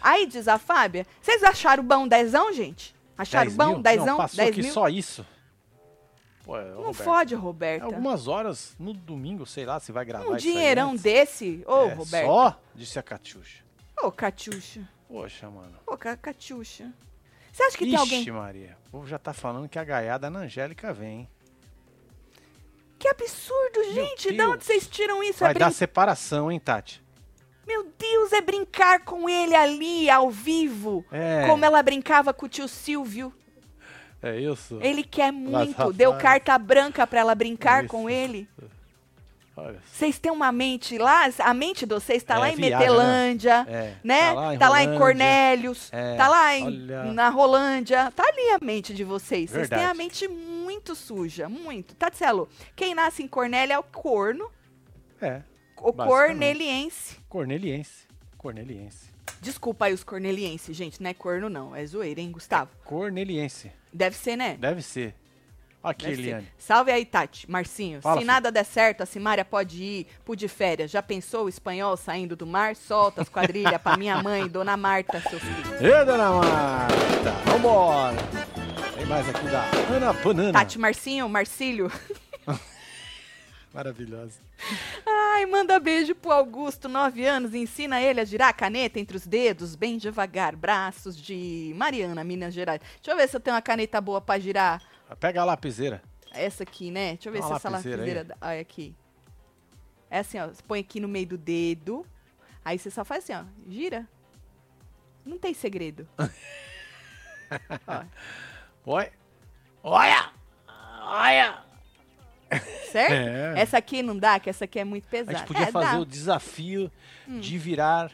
[0.07, 2.95] Aí diz a Fábia, vocês acharam bom dezão, gente?
[3.19, 3.83] Acharam 10 bom mil?
[3.83, 4.07] dezão?
[4.07, 4.73] Não, passou 10 aqui mil?
[4.73, 5.27] só isso.
[6.45, 7.85] Pô, é, Não Roberto, fode, é Roberta.
[7.87, 12.29] Algumas horas no domingo, sei lá, se vai gravar Um dinheirão desse, ô, É, Roberta.
[12.29, 12.61] Só?
[12.73, 13.64] Disse a Catiuxa.
[14.01, 14.88] Ô, Catiuxa.
[15.09, 15.77] Poxa, mano.
[15.85, 16.92] Ô, Ca- Catiuxa.
[17.53, 18.31] Você acha que Ixi, tem alguém...
[18.31, 18.77] Maria.
[18.87, 21.29] O povo já tá falando que a gaiada na Angélica vem, hein?
[22.97, 24.33] Que absurdo, gente.
[24.33, 25.40] De onde vocês tiram isso?
[25.40, 27.03] Vai é dar brin- separação, hein, Tati?
[27.67, 31.05] Meu Deus, é brincar com ele ali, ao vivo.
[31.11, 31.47] É.
[31.47, 33.33] Como ela brincava com o tio Silvio.
[34.23, 34.79] É isso.
[34.81, 35.93] Ele quer muito.
[35.93, 38.49] Deu carta branca pra ela brincar com ele.
[39.91, 42.69] Vocês têm uma mente lá, a mente de vocês tá É, lá em né?
[42.71, 44.29] Metelândia, É, né?
[44.29, 44.99] tá lá em Tá lá em.
[44.99, 47.05] Cornélios, É, tá lá em, olha.
[47.05, 48.13] na Rolândia.
[48.15, 49.51] Tá ali a mente de vocês.
[49.51, 51.95] Vocês têm a mente muito suja, muito.
[51.95, 54.51] Tatselo, quem nasce em Cornélia é o corno,
[55.23, 55.41] É.
[55.81, 57.17] o corneliense.
[57.29, 58.07] Corneliense.
[58.37, 59.17] Corneliense.
[59.41, 62.71] Desculpa aí os cornelienses, gente, não é corno não, é zoeira, hein, Gustavo?
[62.85, 63.71] Corneliense.
[63.93, 64.57] Deve ser, né?
[64.59, 65.15] Deve ser.
[65.83, 66.23] Aqui, Deve ser.
[66.23, 66.49] Eliane.
[66.59, 67.49] Salve aí, Tati.
[67.51, 68.27] Marcinho, Fala, se filho.
[68.27, 70.91] nada der certo, a Simária pode ir pro de férias.
[70.91, 72.75] Já pensou o espanhol saindo do mar?
[72.75, 75.81] Solta as quadrilhas pra minha mãe, Dona Marta, seus filhos.
[75.81, 77.31] Ê, dona Marta!
[77.51, 78.17] Vambora!
[78.97, 80.53] Tem mais aqui da Ana Banana.
[80.53, 81.93] Tati Marcinho, Marcílio.
[83.73, 84.41] Maravilhosa.
[85.37, 89.27] Ai, manda beijo pro Augusto, 9 anos, ensina ele a girar a caneta entre os
[89.27, 90.57] dedos, bem devagar.
[90.57, 92.81] Braços de Mariana, Minas Gerais.
[92.81, 94.83] Deixa eu ver se eu tenho uma caneta boa pra girar.
[95.20, 96.03] Pega a lapiseira.
[96.33, 97.16] Essa aqui, né?
[97.16, 98.96] Deixa eu ver Dá se essa lapiseira Olha aqui.
[100.09, 100.46] É assim, ó.
[100.46, 102.07] Você põe aqui no meio do dedo.
[102.64, 103.44] Aí você só faz assim, ó.
[103.68, 104.09] Gira.
[105.22, 106.09] Não tem segredo.
[108.87, 109.12] Oi.
[109.83, 110.33] Olha!
[111.03, 111.66] Olha!
[112.93, 113.13] certo?
[113.13, 113.55] É.
[113.61, 115.39] Essa aqui não dá, que essa aqui é muito A pesada.
[115.39, 115.97] gente podia É, fazer dá.
[115.99, 116.01] Hum.
[116.03, 116.93] o desafio
[117.27, 118.13] de virar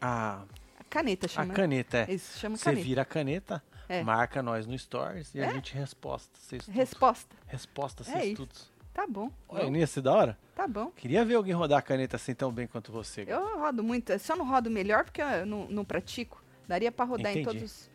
[0.00, 0.42] a,
[0.78, 1.54] A caneta a chama.
[1.54, 2.06] caneta.
[2.08, 2.12] É.
[2.14, 2.84] Isso, chama Você caneta.
[2.84, 4.02] vira a caneta, É.
[4.02, 6.30] marca nós no Stories e a gente resposta.
[6.70, 7.36] Resposta.
[7.46, 8.52] Resposta, você É estuda.
[8.92, 9.30] Tá bom.
[9.48, 10.38] Olha, Bom, nesse da hora.
[10.56, 10.90] Tá bom.
[10.90, 13.24] Queria ver alguém rodar a caneta assim tão bem quanto você.
[13.28, 14.18] Eu rodo muito.
[14.18, 16.42] Só não rodo melhor porque eu não, não pratico.
[16.66, 17.58] Daria pra rodar em Entendi.
[17.60, 17.88] todos.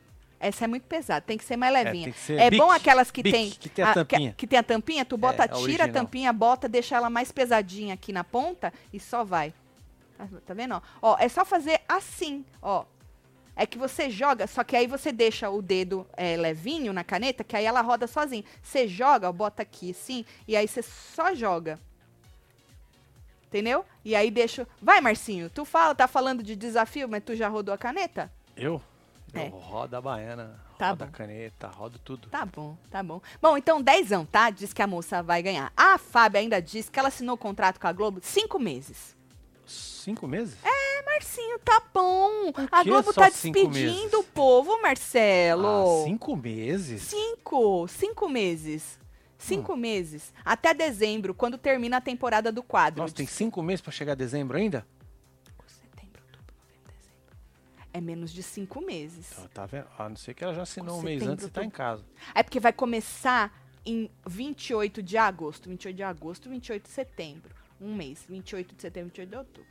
[0.46, 2.06] Essa é muito pesada, tem que ser mais levinha.
[2.06, 4.30] tem que ser É bom aquelas que bic, tem, que tem a tampinha.
[4.32, 5.90] Que, que tem a tampinha, tu bota, É, a tira a original.
[5.90, 9.54] tampinha, bota, deixa ela mais pesadinha aqui na ponta e só vai.
[10.18, 10.76] Tá, tá vendo?
[10.76, 10.82] ó?
[11.02, 12.86] Ó, é só fazer assim, ó.
[13.56, 17.44] É que você joga, só que aí você deixa o dedo é, levinho na caneta,
[17.44, 18.44] que aí ela roda sozinha.
[18.64, 21.80] Você joga, ó, bota aqui assim, e aí você só joga.
[23.48, 23.86] Entendeu?
[24.04, 24.68] E aí deixa.
[24.82, 28.32] Vai, Marcinho, tu fala, tá falando de desafio, mas tu já rodou a caneta?
[28.58, 28.82] Eu?
[29.34, 29.48] É.
[29.48, 31.12] rodo a baiana, Tá rodo a bom.
[31.14, 32.30] caneta, rodo tudo.
[32.30, 33.20] Tá bom, tá bom.
[33.42, 34.50] Bom, então dezão, tá?
[34.50, 35.72] Diz que a moça vai ganhar.
[35.76, 39.16] A Fábia ainda diz que ela assinou o contrato com a Globo cinco meses.
[39.66, 40.56] Cinco meses?
[40.64, 42.52] É, Marcinho, tá bom.
[42.72, 46.02] A Globo tá despedindo o povo, Marcelo.
[46.02, 47.02] Ah, cinco meses?
[47.04, 49.00] Cinco, cinco meses.
[49.38, 50.34] Cinco meses.
[50.46, 53.02] Até dezembro, quando termina a temporada do quadro.
[53.02, 54.86] Nossa, tem cinco meses pra chegar dezembro ainda?
[57.94, 59.30] É menos de cinco meses.
[59.30, 59.88] Tá, tá vendo?
[59.98, 62.04] A não ser que ela já assinou um mês antes e tá em casa.
[62.34, 65.70] É porque vai começar em 28 de agosto.
[65.70, 67.56] 28 de agosto, 28 de setembro.
[67.80, 68.26] Um mês.
[68.28, 69.70] 28 de setembro, 28 de outubro.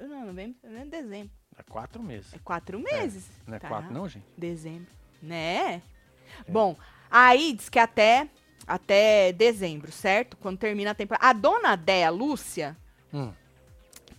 [0.00, 0.56] Não, novembro,
[0.88, 1.30] dezembro.
[1.56, 2.32] É quatro meses.
[2.32, 3.28] É quatro meses.
[3.46, 3.68] Não é tá?
[3.68, 4.24] quatro não, gente?
[4.36, 4.90] Dezembro.
[5.22, 5.82] Né?
[6.48, 6.76] Bom,
[7.10, 8.28] aí diz que até,
[8.66, 10.36] até dezembro, certo?
[10.38, 11.26] Quando termina a temporada.
[11.26, 12.76] A dona Déia Lúcia
[13.12, 13.30] Hum,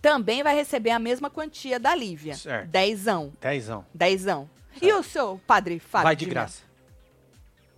[0.04, 2.34] também vai receber a mesma quantia da Lívia.
[2.36, 2.68] Certo.
[2.68, 3.32] Dezão.
[3.40, 3.86] dezão.
[3.94, 4.50] Dezão.
[4.82, 6.04] E o seu padre Fábio?
[6.04, 6.34] Vai de Mello?
[6.34, 6.62] graça.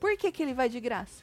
[0.01, 1.23] Por que, que ele vai de graça?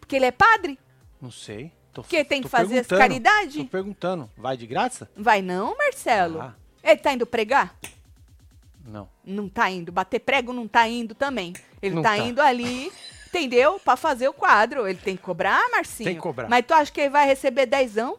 [0.00, 0.78] Porque ele é padre?
[1.20, 1.70] Não sei.
[1.92, 2.98] Tô, Porque tem que fazer perguntando.
[2.98, 3.58] caridade?
[3.64, 4.30] Tô perguntando.
[4.38, 5.10] Vai de graça?
[5.14, 6.40] Vai não, Marcelo?
[6.40, 7.74] Ah, Ele tá indo pregar?
[8.86, 9.06] não.
[9.22, 9.92] Não tá indo.
[9.92, 11.52] Bater prego não tá indo também.
[11.82, 12.18] Ele Não tá, tá.
[12.18, 12.90] indo ali,
[13.28, 13.78] entendeu?
[13.80, 14.86] Pra fazer o quadro.
[14.88, 16.06] Ele tem que cobrar, Marcinho?
[16.08, 16.48] Tem que cobrar.
[16.48, 18.16] Mas tu acha que ele vai receber dezão?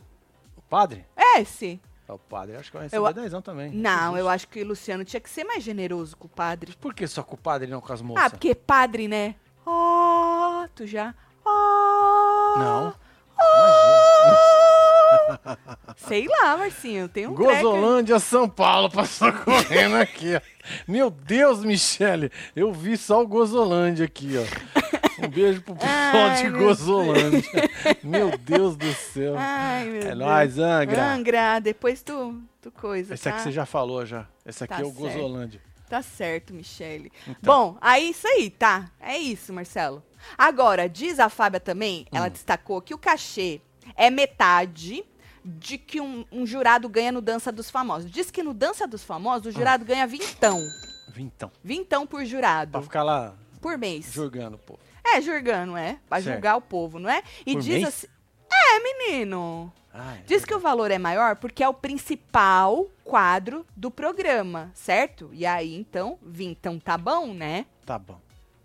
[0.55, 1.03] O padre?
[1.17, 1.79] É esse.
[2.13, 2.55] O padre.
[2.55, 3.71] Acho que vai Eu- receber dezão também.
[3.71, 6.73] Não, eu acho que o Luciano tinha que ser mais generoso com o padre.
[6.79, 8.23] Por que só com o padre e não com as moças?
[8.25, 9.35] Ah, porque padre, né?
[9.65, 11.13] Ó, tu já.
[11.45, 12.57] Ó.
[12.57, 12.95] Não.
[15.97, 17.07] Sei lá, Marcinho.
[17.07, 17.51] Tem um treco.
[17.53, 20.41] Gozolândia, São Paulo, passou correndo aqui, ó.
[20.87, 24.98] Meu Deus, Michele, eu vi só o Gozolândia aqui, ó.
[25.23, 27.69] Um beijo pro pessoal Ai, de Gozolândia.
[28.03, 29.35] Meu Deus do céu.
[29.37, 30.17] Ai, meu é Deus.
[30.17, 31.13] nóis, Angra.
[31.13, 33.29] Angra, depois tu, tu coisa, Esse tá?
[33.31, 34.25] aqui você já falou já.
[34.45, 34.99] Esse aqui Tá é o certo.
[34.99, 35.61] Gozolândia.
[35.89, 37.11] Tá certo, Michele.
[37.27, 37.35] Então.
[37.41, 38.91] Bom, aí isso aí, tá?
[38.99, 40.03] É isso, Marcelo.
[40.37, 42.31] Agora, diz a Fábia também, ela Hum.
[42.31, 43.59] destacou que o cachê
[43.95, 45.03] é metade
[45.43, 48.11] de que um, um jurado ganha no Dança dos Famosos.
[48.11, 50.61] Diz que no Dança dos Famosos o jurado ganha vintão.
[51.11, 51.51] Vintão.
[51.63, 52.81] Vintão por Pra jurado.
[52.83, 54.11] ficar lá Por mês.
[54.13, 54.77] julgando, pô.
[55.03, 55.97] É, julgando, é?
[56.07, 56.33] Pra Certo.
[56.35, 57.21] julgar o povo, não é?
[57.45, 57.87] E Por diz mês?
[57.87, 58.07] assim.
[58.51, 59.71] É, menino.
[59.93, 65.29] Ai, Diz que o valor é maior porque é o principal quadro do programa, certo?
[65.33, 67.65] E aí, então, vintão tá bom, né?
[67.85, 68.19] Tá bom.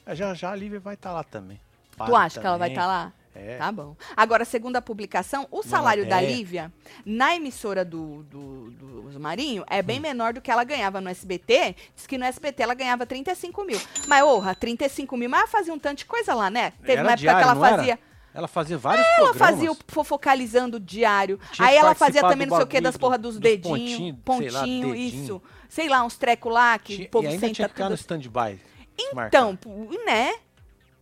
[0.05, 1.59] É, já já a Lívia vai estar lá também.
[1.97, 2.85] tu acha que ela vai também.
[2.85, 3.13] estar lá?
[3.35, 3.57] É.
[3.57, 3.97] Tá bom.
[4.17, 6.37] Agora, segundo a publicação, o salário da Déia.
[6.37, 6.73] Lívia
[7.05, 9.83] na emissora do, do, do Marinho é Hum.
[9.83, 11.75] bem menor do que ela ganhava no SBT.
[11.97, 13.81] Diz que no SBT ela ganhava 35 mil.
[14.07, 16.71] Mas, orra, 35 mil, mas ela fazia um tanto de coisa lá, né?
[16.81, 17.77] Teve Era uma época diário, que ela era?
[17.77, 17.99] fazia.
[18.33, 19.39] Ela fazia vários Ela programas.
[19.55, 21.39] fazia o fofocalizando diário.
[21.53, 24.17] Tinha aí ela fazia também não sei o que das porra do- dos dos dedinhos.
[24.25, 25.23] pontinho, sei lá, Pontinho, dedinho.
[25.25, 25.43] isso.
[25.69, 27.85] Sei lá, uns trecos lá que Tinha- o povo e ainda senta tinha que ficar
[27.85, 28.01] no tudo.
[28.01, 28.61] stand-by.
[28.99, 29.71] Então, pô,
[30.05, 30.35] né?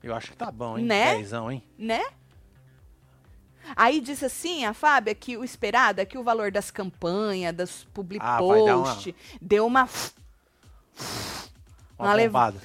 [0.02, 0.84] Eu acho que tá bom, hein?
[0.84, 1.16] Né?
[1.18, 1.62] Dezão, hein?
[1.78, 2.02] Né?
[3.76, 7.84] Aí disse assim, a Fábia, que o esperado é que o valor das campanhas, das
[7.94, 9.88] public Ah, dar uma- post, deu uma,
[11.98, 12.60] Uma Uma lev- bombada.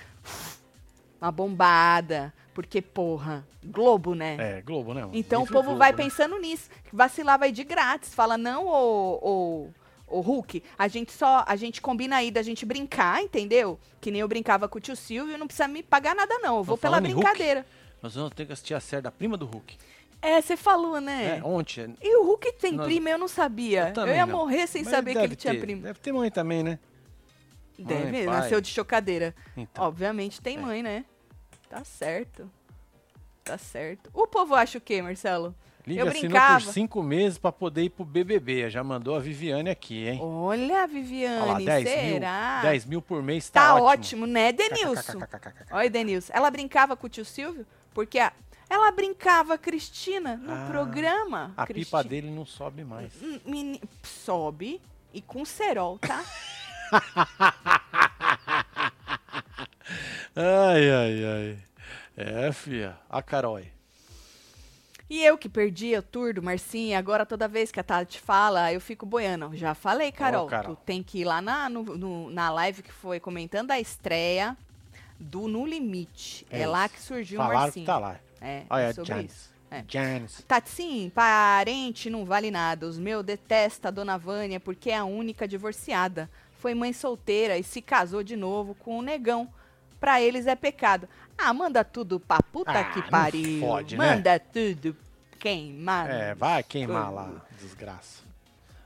[1.22, 2.34] uma bombada.
[2.54, 4.36] Porque, porra, Globo, né?
[4.40, 5.02] É, Globo, né?
[5.02, 5.14] mano?
[5.16, 5.98] Então o Livre povo Globo, vai né?
[5.98, 6.70] pensando nisso.
[6.92, 8.16] Vacilar vai de grátis.
[8.16, 9.20] Fala, não, ô,
[10.08, 13.80] ô, ô Hulk, a gente só, a gente combina aí da gente brincar, entendeu?
[14.02, 16.64] Que nem eu brincava com o tio Silvio, não precisa me pagar nada não, eu
[16.64, 17.14] vou pela em Hulk.
[17.16, 17.64] brincadeira.
[18.02, 19.78] Nós vamos ter que assistir a série da prima do Hulk.
[20.30, 21.38] É, você falou, né?
[21.40, 21.96] É, ontem.
[22.02, 23.94] E o Hulk tem Nós- prima, eu não sabia.
[23.96, 24.38] Eu Eu, ia não.
[24.38, 25.60] morrer sem Mas saber que ele tinha ter.
[25.60, 25.82] prima.
[25.84, 26.80] Deve ter mãe também, né?
[27.80, 29.36] Deve, Mãe, nasceu de chocadeira.
[29.56, 29.86] Então.
[29.86, 30.60] Obviamente tem É.
[30.60, 31.06] mãe, né?
[31.70, 32.50] Tá certo.
[33.44, 34.10] Tá certo.
[34.14, 35.54] O povo acha o quê, Marcelo?
[35.86, 36.66] Liga eu assinou brincava.
[36.66, 38.70] por cinco meses pra poder ir pro BBB.
[38.70, 40.20] Já mandou a Viviane aqui, hein?
[40.22, 42.60] Olha, Olha lá, Viviane, 10 será?
[42.62, 43.88] mil, 10 mil por mês tá, Tá ótimo.
[43.88, 45.20] ótimo, né, Denilson?
[45.72, 46.34] Olha, Denilson.
[46.36, 48.34] Ela brincava com o tio Silvio porque a-
[48.70, 51.54] ela brincava Cristina no Ah, programa.
[51.58, 53.12] A Cristi- pipa dele não sobe mais.
[53.22, 54.82] Hum, meni- Sobe
[55.14, 56.24] e com cerol, tá?
[60.36, 61.58] Ai, ai, ai.
[62.16, 62.98] É, fia.
[63.10, 63.56] A Carol.
[63.58, 63.72] aí.
[65.10, 68.74] E eu que perdi o tour do Marcinha, agora toda vez que a Tati fala,
[68.74, 69.56] eu fico boiando.
[69.56, 70.76] Já falei, Carol, Carol.
[70.76, 74.58] tu tem que ir lá na, no- no- na live que foi comentando a estreia
[75.18, 76.46] do No Limite.
[76.52, 77.86] É, É lá que surgiu o Marcinho.
[77.86, 78.20] que tá lá.
[78.42, 79.36] É, Olha, é sobre Janice.
[79.36, 79.58] isso.
[79.70, 79.84] É.
[80.66, 82.86] Sim, parente não vale nada.
[82.86, 86.30] Os meus detesta a dona Vânia porque é a única divorciada.
[86.60, 89.52] Foi mãe solteira e se casou de novo com um negão.
[90.00, 91.08] Pra eles é pecado.
[91.38, 93.60] Ah, manda tudo pra puta Ah, que pariu.
[93.60, 94.16] fode, né?
[94.16, 94.96] manda tudo
[95.40, 96.10] queimar.
[96.10, 98.24] É, vai queimar lá, desgraça.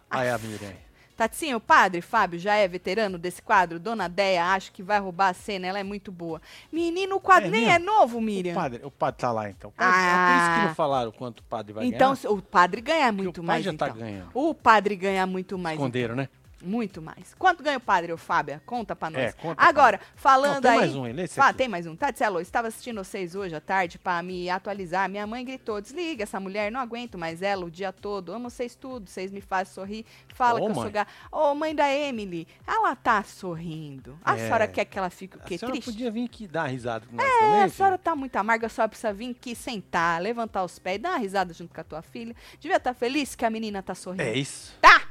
[0.09, 0.73] Aí a Miriam.
[1.21, 3.79] Tatinho, o padre Fábio já é veterano desse quadro?
[3.79, 6.41] Dona Deia acho que vai roubar a cena, ela é muito boa.
[6.71, 7.75] Menino, o quadro É nem mesmo?
[7.75, 8.55] é novo, O Miriam.
[8.55, 9.69] padre, o padre tá lá então.
[9.69, 10.01] O padre, Ah.
[10.01, 12.31] é por isso que não falaram quanto o padre vai então, ganhar.
[12.31, 13.63] o padre ganha muito o padre mais.
[13.65, 13.99] já tá então.
[13.99, 14.29] ganhando.
[14.33, 15.77] O padre ganha muito mais.
[15.77, 16.27] Esconderam, né?
[16.63, 17.33] Muito mais.
[17.37, 18.61] Quanto ganha o padre, ô Fábia?
[18.65, 19.21] Conta pra nós.
[19.21, 20.77] É, conta Agora, pra falando Não, tem aí.
[20.77, 21.57] mais um, ele, esse Ah, aqui.
[21.57, 21.95] tem mais um.
[21.95, 25.09] Tatielo, estava assistindo vocês hoje à tarde pra me atualizar.
[25.09, 28.31] Minha mãe gritou: desliga essa mulher, não aguento mais ela o dia todo.
[28.31, 30.05] Amo vocês tudo, vocês me fazem sorrir.
[30.33, 30.83] Fala Ô, que eu mãe.
[30.83, 31.07] sou ga...
[31.31, 34.17] Ô, mãe da Emily, ela tá sorrindo.
[34.23, 34.45] A É.
[34.45, 35.57] senhora quer que ela fique o A quê?
[35.57, 35.91] senhora Triste?
[35.91, 38.87] podia vir aqui dar risada com nós É, também, a senhora tá muito amarga, só
[38.87, 42.35] precisa vir aqui sentar, levantar os pés, dar uma risada junto com a tua filha.
[42.59, 44.21] Devia estar feliz que a menina tá sorrindo.
[44.23, 44.75] É isso.
[44.79, 45.01] Tá!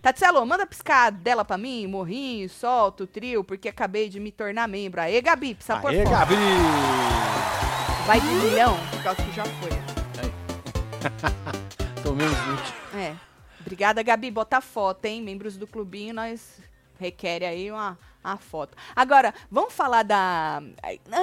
[0.00, 4.68] Tatselo, manda piscar dela pra mim, morrinho, solta o trio, porque acabei de me tornar
[4.68, 5.00] membro.
[5.00, 6.10] Aê, Gabi, precisa Aê, foto.
[6.10, 6.34] Gabi!
[8.06, 9.70] Vai de milhão, por causa que já foi.
[12.02, 12.74] Tomei um boot.
[12.96, 13.14] É.
[13.60, 14.30] Obrigada, Gabi.
[14.30, 15.20] Bota foto, hein?
[15.20, 16.60] Membros do clubinho, nós
[16.98, 18.76] requer aí uma, uma foto.
[18.94, 20.62] Agora, vamos falar da...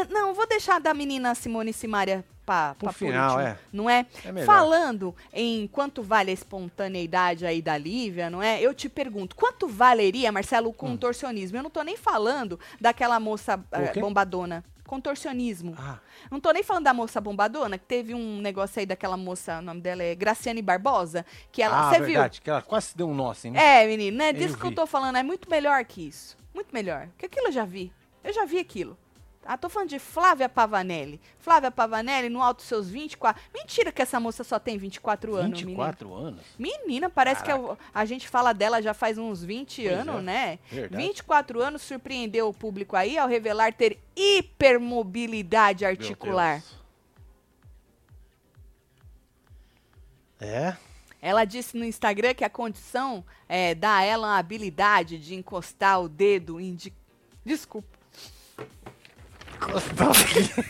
[0.09, 3.58] Não, vou deixar da menina Simone Simaria pra por final, último, é.
[3.73, 4.05] Não é?
[4.23, 4.45] É.
[4.45, 8.62] Falando em quanto vale a espontaneidade aí da Lívia, não é?
[8.62, 11.58] Eu te pergunto, quanto valeria, Marcelo, o contorcionismo?
[11.58, 14.01] Eu não tô nem falando daquela moça eh, Hum.
[14.01, 14.63] bombadona.
[14.86, 15.73] Contorcionismo.
[15.79, 15.97] Ah,
[16.29, 19.62] Não tô nem falando da moça bombadona, que teve um negócio aí daquela moça, o
[19.63, 23.08] nome dela é Graciane Barbosa, que ela, ah você verdade, que ela quase se deu
[23.10, 23.84] um nó assim, né?
[23.84, 24.31] É, menino, né?
[24.31, 26.38] Disso que eu tô falando, é muito melhor que isso.
[26.53, 27.08] Muito melhor.
[27.08, 27.91] Porque aquilo eu já vi.
[28.23, 28.97] Eu já vi aquilo.
[29.47, 31.21] Ah, tô falando de Flávia Pavanelli.
[31.38, 33.39] Flávia Pavanelli, no alto dos seus 24.
[33.53, 35.84] Mentira que essa moça só tem 24 anos, menina.
[35.86, 36.41] 24 anos?
[36.58, 37.69] Menina, parece que Caraca.
[37.73, 40.60] eu- a gente fala dela já faz uns 20 Pois anos, é, né?
[40.71, 41.03] verdade.
[41.03, 46.63] 24 anos surpreendeu o público aí ao revelar ter hipermobilidade articular.
[50.41, 50.75] É?
[51.21, 56.01] Ela disse no Instagram que a condição é, dá a ela a habilidade de encostar
[56.01, 56.91] o dedo indi...
[57.43, 57.88] Desculpa.
[59.55, 60.65] Encostar o quê?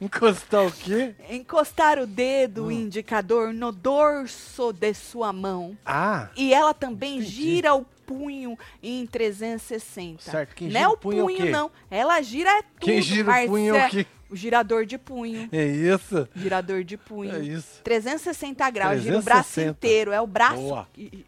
[0.00, 1.14] Encostar o quê?
[1.30, 2.70] Encostar o dedo Hum.
[2.70, 5.76] indicador no dorso de sua mão.
[5.84, 7.30] Ah, E ela também Entendi.
[7.30, 10.30] gira o punho em 360.
[10.30, 11.70] Certo, quem não gira é o o punho é o punho, não.
[11.90, 12.78] Ela gira é tudo.
[12.80, 14.06] quem gira o punho é o quê?
[14.30, 15.48] O girador de punho.
[15.50, 16.28] É isso?
[16.36, 17.34] Girador de punho.
[17.34, 17.80] É isso.
[17.82, 19.02] 360 graus.
[19.02, 19.70] Gira o braço 360.
[19.70, 20.12] inteiro.
[20.12, 20.86] É o braço Boa.
[20.92, 21.24] que,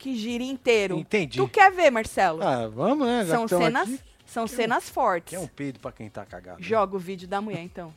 [0.00, 0.98] que gira inteiro.
[0.98, 1.36] Entendi.
[1.36, 2.42] Tu quer ver, Marcelo?
[2.42, 3.24] Ah, vamos, né?
[3.26, 4.00] Já são cenas, aqui.
[4.26, 5.30] são cenas fortes.
[5.30, 6.56] Que é um peido pra quem tá cagado.
[6.62, 7.92] Joga o vídeo da mulher, então.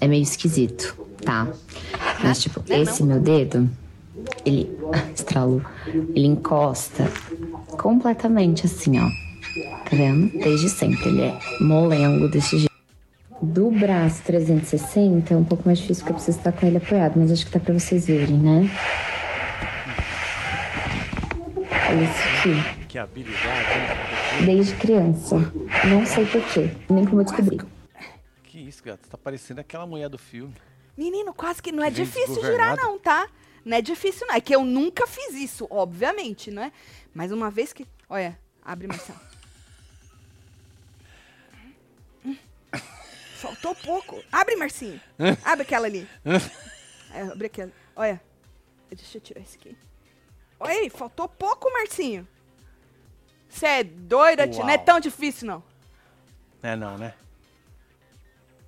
[0.00, 1.48] É meio esquisito, tá?
[2.22, 3.70] Mas, tipo, Não é esse meu dedo,
[4.44, 4.70] ele
[5.14, 5.62] estralou.
[5.86, 7.10] Ele encosta
[7.78, 9.08] completamente assim, ó.
[9.84, 10.30] Tá vendo?
[10.38, 11.08] Desde sempre.
[11.08, 12.70] Ele é molengo desse jeito.
[13.40, 17.18] Do braço 360 é um pouco mais difícil porque eu preciso estar com ele apoiado,
[17.18, 18.70] mas acho que dá pra vocês verem, né?
[22.88, 24.46] Que habilidade, hein?
[24.46, 25.36] Desde criança.
[25.88, 26.70] Não sei porquê.
[26.88, 27.58] Nem como eu descobri.
[28.44, 29.08] Que isso, gato?
[29.08, 30.54] Tá parecendo aquela mulher do filme.
[30.96, 33.28] Menino, quase que não é Que difícil girar, não, tá?
[33.64, 34.34] Não é difícil, não.
[34.34, 36.72] É que eu nunca fiz isso, obviamente, não é?
[37.14, 37.86] Mas uma vez que.
[38.08, 39.20] Olha, abre Marcelo.
[42.24, 42.36] Hum.
[43.36, 44.22] Faltou pouco.
[44.30, 45.00] Abre, Marcinho.
[45.44, 46.08] Abre aquela ali.
[47.12, 47.72] É, abre aquela.
[47.96, 48.20] Olha.
[48.90, 49.76] Deixa eu tirar esse aqui.
[50.60, 52.26] Oi, faltou pouco, Marcinho.
[53.48, 54.62] Você é doida, tia?
[54.62, 55.62] Não é tão difícil, não.
[56.62, 57.14] É não, né?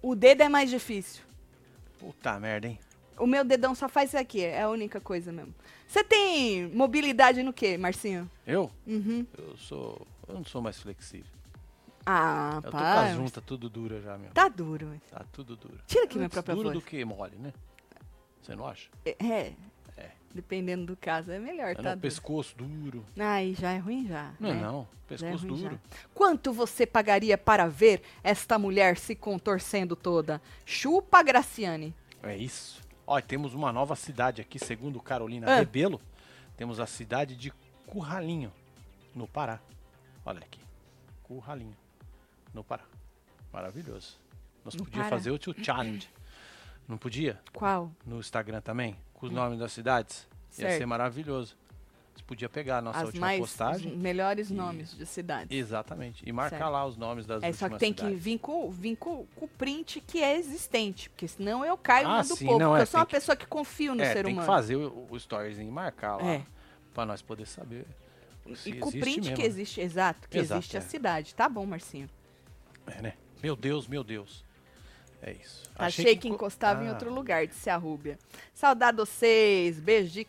[0.01, 1.23] O dedo é mais difícil.
[1.99, 2.79] Puta merda, hein?
[3.19, 5.55] O meu dedão só faz isso aqui, é a única coisa mesmo.
[5.87, 8.29] Você tem mobilidade no quê, Marcinho?
[8.47, 8.71] Eu?
[8.87, 9.27] Uhum.
[9.39, 10.07] Eu sou.
[10.27, 11.31] Eu não sou mais flexível.
[12.05, 14.31] Ah, Eu tô com a junta tudo dura já, meu.
[14.33, 14.87] Tá duro.
[14.89, 15.79] mas- Tá tudo duro.
[15.87, 16.83] Tira aqui minha Antes própria duro voz.
[16.83, 17.53] do que mole, né?
[18.43, 18.89] Você não acha?
[19.05, 19.53] É.
[20.33, 20.37] É.
[20.37, 23.05] Dependendo do caso, é melhor, É tá não, pescoço duro.
[23.19, 24.33] Aí já é ruim já.
[24.41, 24.61] Não é né?
[24.63, 24.89] não.
[25.11, 25.69] Já é Pescoço já.
[25.69, 25.81] duro.
[26.15, 30.41] Quanto você pagaria para ver esta mulher se contorcendo toda?
[30.65, 31.95] Chupa, Graciane.
[32.23, 32.81] É isso.
[33.07, 35.59] E temos uma nova cidade aqui, segundo Carolina Ah.
[35.59, 36.01] Rebelo.
[36.57, 37.53] Temos a cidade de
[37.87, 38.51] Curralinho,
[39.15, 39.61] no Pará.
[40.25, 40.61] Olha aqui.
[41.25, 41.77] Curralinho,
[42.55, 42.85] no Pará.
[43.53, 44.17] Maravilhoso.
[44.65, 46.09] Nós podíamos fazer outro challenge.
[46.89, 47.39] Não podia?
[47.53, 47.93] Qual?
[48.07, 48.97] No Instagram também?
[49.23, 50.27] Com os nomes das cidades?
[50.59, 50.67] Ia.
[50.67, 50.79] Certo.
[50.79, 51.57] ser maravilhoso.
[52.15, 53.93] Você podia pegar a nossa As última mais postagem.
[53.93, 55.57] os melhores e- nomes de cidades.
[55.57, 56.23] Exatamente.
[56.29, 56.71] E marcar Certo.
[56.73, 58.23] lá os nomes das É, últimas só que tem que cidades.
[58.23, 62.17] vir com, vir com, com o print que é existente, porque senão eu caio Ah,
[62.17, 63.95] na do sim, povo, não, porque é, eu sou tem uma que- pessoa que confio
[63.95, 64.47] no é, ser tem humano.
[64.47, 66.27] que fazer o, o storyzinho e marcar lá.
[66.27, 66.43] É.
[66.93, 67.87] Pra nós poder saber.
[68.67, 69.47] E com o print mesmo, que né?
[69.49, 70.83] existe, exato, que Exato, existe a é.
[70.83, 71.35] cidade.
[71.35, 72.11] Tá bom, Marcinho.
[72.89, 73.13] É, né?
[73.41, 74.45] Meu Deus, meu Deus.
[75.23, 75.63] É isso.
[75.77, 78.19] Achei, que, enco- encostava em Ah, outro lugar, disse a Rúbia.
[78.53, 80.27] Saudade vocês, beijo de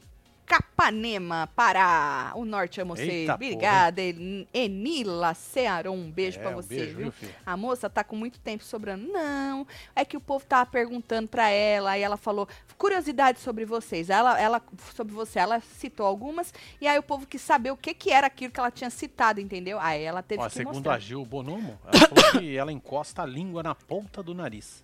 [0.84, 2.34] Capanema, Pará.
[2.36, 3.30] O norte ama porra, hein?
[3.30, 5.94] Obrigada, En- Enila Cearon.
[5.96, 7.12] Um beijo É, pra um você, beijo, viu?
[7.12, 7.34] filho?
[7.46, 9.08] A moça tá com muito tempo sobrando.
[9.08, 9.66] Não,
[9.96, 14.10] é que o povo tava perguntando pra ela, aí ela falou curiosidade sobre vocês.
[14.10, 14.62] Ela, ela
[14.94, 18.28] sobre você, ela citou algumas e aí o povo quis saber o que que era
[18.28, 19.80] aquilo que ela tinha citado, entendeu?
[19.80, 20.96] Aí ela teve Ó, que segundo mostrar.
[20.96, 24.84] a Gil Bonomo, ela falou que ela encosta a língua na ponta do nariz.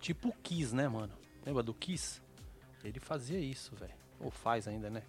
[0.00, 1.12] Tipo o Kiss, né, mano?
[1.44, 2.20] Lembra do Kiss?
[2.84, 3.92] Ele fazia isso, velho.
[4.20, 5.02] Ou faz ainda, né?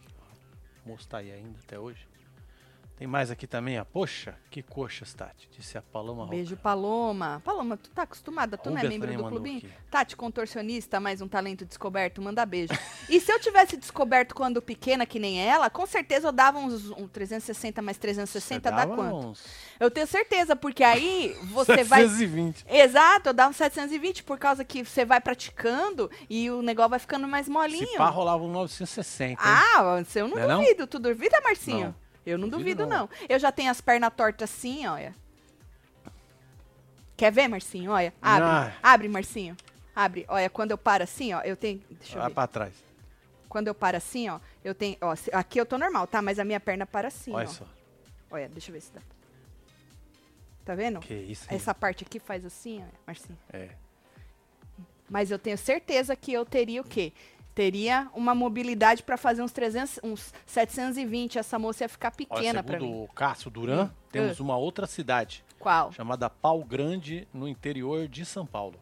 [0.86, 2.11] Moço tá aí ainda até hoje.
[3.02, 3.84] Tem mais aqui também, ó.
[3.84, 5.50] Poxa, que coxas, Tati.
[5.58, 6.36] Disse a Paloma Roca.
[6.36, 7.42] Beijo, Paloma.
[7.44, 8.60] Paloma, tu tá acostumada?
[8.60, 9.58] Tu não é membro do clubinho?
[9.58, 9.72] aqui.
[9.90, 12.72] Tati, contorcionista, mais um talento descoberto, manda beijo.
[13.10, 16.92] e se eu tivesse descoberto quando pequena, que nem ela, com certeza eu dava uns
[16.92, 19.30] um 360 mais 360, dá quanto?
[19.30, 19.44] uns
[19.80, 22.04] Eu tenho certeza, porque aí você vai...
[22.04, 22.66] 720.
[22.70, 27.00] Exato, eu dava um 720 por causa que você vai praticando e o negócio vai
[27.00, 27.88] ficando mais molinho.
[27.88, 29.32] Se pá, rolava um 960.
[29.32, 29.38] hein?
[29.40, 30.60] Ah, eu não Não é não?
[30.60, 30.86] duvido.
[30.86, 31.88] Tu duvida, Marcinho?
[31.88, 32.01] Não.
[32.26, 33.08] Eu não Duvido duvido, não.
[33.08, 33.10] não.
[33.28, 35.14] Eu já tenho as pernas tortas assim, olha.
[37.18, 37.92] Quer ver, Marcinho?
[37.92, 38.48] Olha, abre.
[38.48, 38.74] Ah.
[38.82, 39.56] Abre, Marcinho.
[39.96, 40.26] Abre.
[40.28, 41.82] Olha, quando eu paro assim, ó, eu tenho...
[41.90, 42.34] Deixa eu Vai ver.
[42.36, 42.74] pra trás.
[43.50, 44.98] Quando eu paro assim, ó, eu tenho...
[45.02, 46.22] Ó, aqui eu tô normal, tá?
[46.22, 47.52] Mas a minha perna para assim, Olha ó.
[47.52, 47.66] só.
[48.32, 49.02] Olha, deixa eu ver se dá.
[50.64, 51.00] Tá vendo?
[51.00, 51.58] Que isso, hein?
[51.58, 53.38] Essa parte aqui faz assim, ó, Marcinho.
[53.52, 53.70] É.
[55.10, 57.12] Mas eu tenho certeza que eu teria o quê?
[57.62, 61.38] Teria uma mobilidade para fazer uns 300, uns 720.
[61.38, 63.04] Essa moça ia ficar pequena para segundo mim.
[63.04, 65.92] o Cássio Duran, temos uma outra cidade Qual?
[65.92, 68.80] chamada Pau Grande, no interior de São Paulo.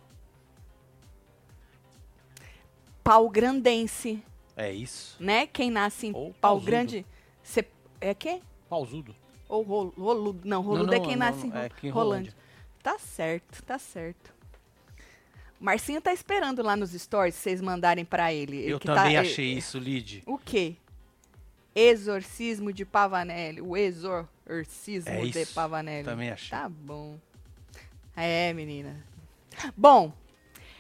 [3.04, 4.24] Pau grandense,
[4.56, 5.18] É isso.
[5.22, 5.46] né?
[5.46, 7.06] Quem nasce em Ou pau grande,
[7.44, 7.68] cê,
[8.00, 8.40] é quê?
[8.70, 9.14] Pausudo.
[9.50, 10.48] Ou roludo?
[10.48, 11.92] Não, roludo não, é quem não, nasce não, em é Rolândia.
[11.92, 12.34] Rolândia.
[12.82, 14.34] Tá certo, tá certo.
[15.60, 18.64] Marcinho tá esperando lá nos stories vocês mandarem para ele.
[18.70, 20.24] Eu que tá- também ele- achei isso, Lid.
[20.26, 20.76] O quê?
[21.76, 23.62] Exorcismo de Pavanelli.
[23.62, 26.04] O exorcismo É de Pavanelli.
[26.06, 26.50] também achei.
[26.58, 27.18] Tá bom.
[28.16, 28.98] É, menina.
[29.78, 30.12] Bom,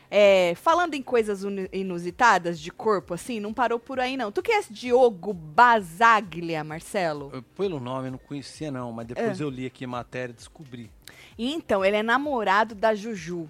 [0.09, 4.31] é, falando em coisas inusitadas de corpo, assim, não parou por aí, não.
[4.31, 7.29] Tu que é esse Diogo Basaglia, Marcelo?
[7.33, 9.13] Eu, pelo nome eu não conhecia não, mas É.
[9.13, 10.89] depois eu li aqui a matéria e descobri.
[11.37, 13.49] Então, ele é namorado da Juju.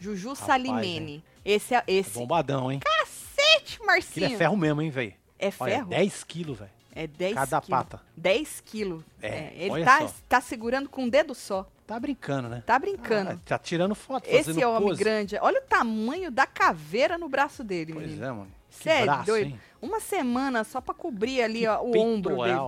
[0.00, 1.22] Juju Salimene.
[1.44, 2.18] Esse é esse.
[2.18, 2.80] Bombadão, hein?
[2.80, 4.26] Cacete, Aquilo Marcinho.
[4.26, 5.14] é ferro mesmo, hein, velho?
[5.38, 5.88] É Olha, ferro?
[5.90, 6.70] 10 quilos, velho.
[6.92, 7.68] É 10 Cada quilos.
[7.84, 8.02] pata.
[8.16, 9.04] 10 quilos.
[9.22, 10.14] É, É, ele olha tá, só.
[10.28, 11.66] tá segurando com um dedo só.
[11.86, 12.62] Tá brincando, né?
[12.66, 13.30] Tá brincando.
[13.32, 14.98] Ah, tá tirando foto, Esse é homem pose.
[15.02, 15.36] grande.
[15.40, 18.24] Olha o tamanho da caveira no braço dele, Pois menino.
[18.24, 18.50] é, mano.
[18.84, 19.46] É braço, doido.
[19.48, 19.60] hein?
[19.82, 22.58] Uma semana só pra cobrir ali ó, o ombro dele.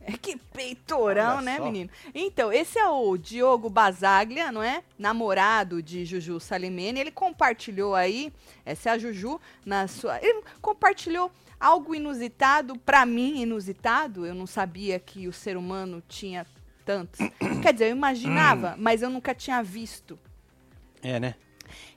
[0.00, 1.90] É que peitoral, Olha né, menino?
[2.14, 4.82] Então, esse é o Diogo Basaglia, não é?
[4.98, 6.98] Namorado de Juju Salimene.
[6.98, 8.32] Ele compartilhou aí,
[8.64, 10.18] essa é a Juju, na sua.
[10.22, 11.30] Ele compartilhou
[11.60, 14.24] algo inusitado, pra mim, inusitado.
[14.24, 16.46] Eu não sabia que o ser humano tinha
[16.86, 17.20] tantos.
[17.62, 20.18] Quer dizer, eu imaginava, mas eu nunca tinha visto.
[21.02, 21.34] É, né?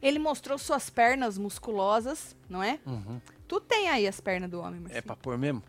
[0.01, 2.77] Ele mostrou suas pernas musculosas, não é?
[2.85, 3.21] Uhum.
[3.47, 4.97] Tu tem aí as pernas do homem, Marcinho.
[4.97, 5.63] É pra pôr mesmo?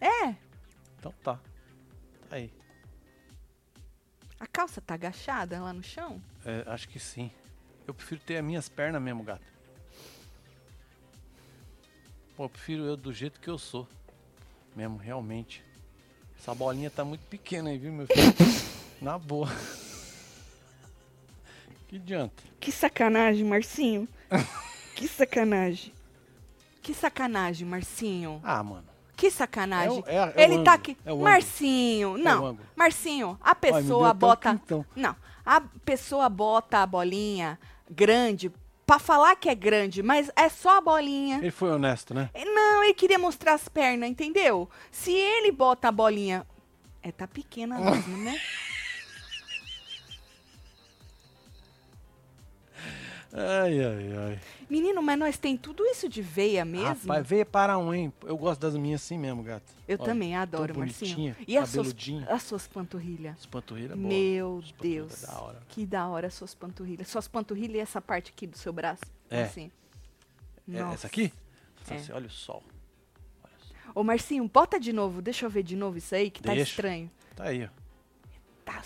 [0.00, 0.34] É,
[0.98, 1.38] Então tá.
[2.28, 2.52] Tá aí.
[4.38, 6.20] a calça tá agachada lá no chão?
[6.44, 7.30] É, acho que sim.
[7.86, 9.42] Eu prefiro ter as minhas pernas mesmo, gato.
[12.36, 13.86] Pô, eu prefiro eu do jeito que eu sou.
[14.74, 15.62] Mesmo, realmente.
[16.38, 18.34] Essa bolinha tá muito pequena aí, viu, meu filho?
[19.02, 19.48] Na boa.
[21.88, 22.42] Que adianta?
[22.60, 24.08] Que sacanagem, Marcinho.
[24.94, 25.92] que sacanagem.
[26.80, 28.40] Que sacanagem, Marcinho.
[28.44, 28.86] Ah, mano.
[29.20, 30.02] Que sacanagem.
[30.06, 30.96] É é- é Ele tá aqui.
[31.04, 31.12] é.
[31.12, 32.58] Marcinho, o não.
[32.74, 34.50] Marcinho, a pessoa até um bota.
[34.54, 34.86] pintão.
[34.96, 35.14] Não.
[35.44, 37.58] A pessoa bota a bolinha
[37.90, 38.50] grande
[38.86, 41.36] pra falar que é grande, mas é só a bolinha.
[41.38, 42.30] Ele foi honesto, né?
[42.34, 44.68] Não, ele queria mostrar as pernas, entendeu?
[44.90, 46.46] Se ele bota a bolinha.
[47.02, 48.38] É, tá pequena mesmo, né?
[53.32, 54.40] Ai, ai, ai.
[54.68, 56.88] Menino, mas nós tem tudo isso de veia mesmo?
[56.88, 58.12] Rapaz, veio para um, hein?
[58.24, 59.72] Eu gosto das minhas assim mesmo, gato.
[59.86, 61.14] Eu Olha, também adoro, Marcinho.
[61.14, 61.94] bonitinha, E as suas,
[62.28, 63.36] as suas panturrilhas?
[63.38, 64.12] As panturrilhas boas.
[64.12, 65.22] Meu Deus.
[65.22, 65.62] Da hora.
[65.68, 67.06] Que da hora as suas panturrilhas.
[67.06, 69.02] Suas panturrilhas e essa parte aqui do seu braço.
[69.30, 69.44] É.
[69.44, 69.70] Assim.
[70.68, 70.94] É, Nossa.
[70.94, 71.32] essa aqui?
[71.88, 71.94] É.
[71.94, 72.64] Assim, olha o sol.
[73.44, 73.74] Olha só.
[73.94, 75.22] Ô, Marcinho, bota de novo.
[75.22, 76.70] Deixa eu ver de novo isso aí, que tá Deixa.
[76.70, 77.08] estranho.
[77.36, 77.68] Tá aí, ó.
[78.64, 78.82] Tá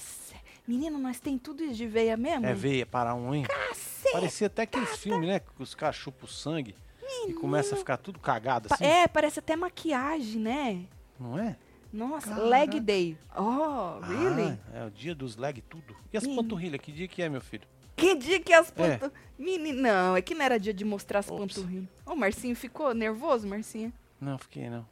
[0.66, 2.47] Menino, nós tem tudo isso de veia mesmo?
[2.47, 3.42] É veia para um, hein?
[3.42, 3.93] Caceta.
[4.15, 5.41] Parecia até aqueles filmes, né?
[5.41, 6.75] Que os caras chupam sangue
[7.29, 8.85] e começa a ficar tudo cagado assim.
[8.85, 10.85] É, parece até maquiagem, né?
[11.19, 11.57] Não é?
[11.93, 12.47] Nossa, Caraca.
[12.47, 13.19] leg day.
[13.37, 14.59] Oh, really?
[14.73, 15.97] Ah, é o dia dos leg tudo.
[16.12, 16.81] E as panturrilhas?
[16.81, 17.67] Que dia que é, meu filho?
[17.97, 18.73] Que dia que as É.
[18.73, 19.12] panturrilhas...
[19.39, 21.55] Menino, não, é que não era dia de mostrar as Ops.
[21.57, 21.89] panturrilhas.
[22.07, 23.93] Ô, Marcinho, ficou nervoso, Marcinho?
[24.21, 24.87] Não, fiquei não.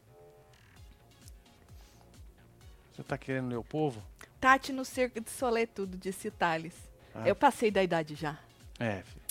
[2.93, 4.03] Você tá querendo ler o povo?
[4.41, 6.75] Tati no cerco de Soletudo, disse Thales.
[7.15, 7.27] Ah.
[7.27, 8.39] Eu passei da idade já.
[8.79, 9.23] É, filho.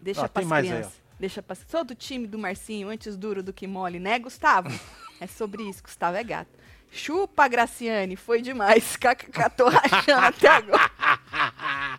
[0.00, 0.92] Deixa Ó, tem pras mais aí, crianças.
[1.18, 1.64] Deixa pras...
[1.68, 4.68] Sou do time do Marcinho, antes duro do que mole, né, Gustavo?
[5.20, 6.50] é sobre isso, Gustavo é gato.
[6.94, 8.96] Chupa, Graciane, foi demais.
[9.00, 10.90] KKK, tô rachando até agora.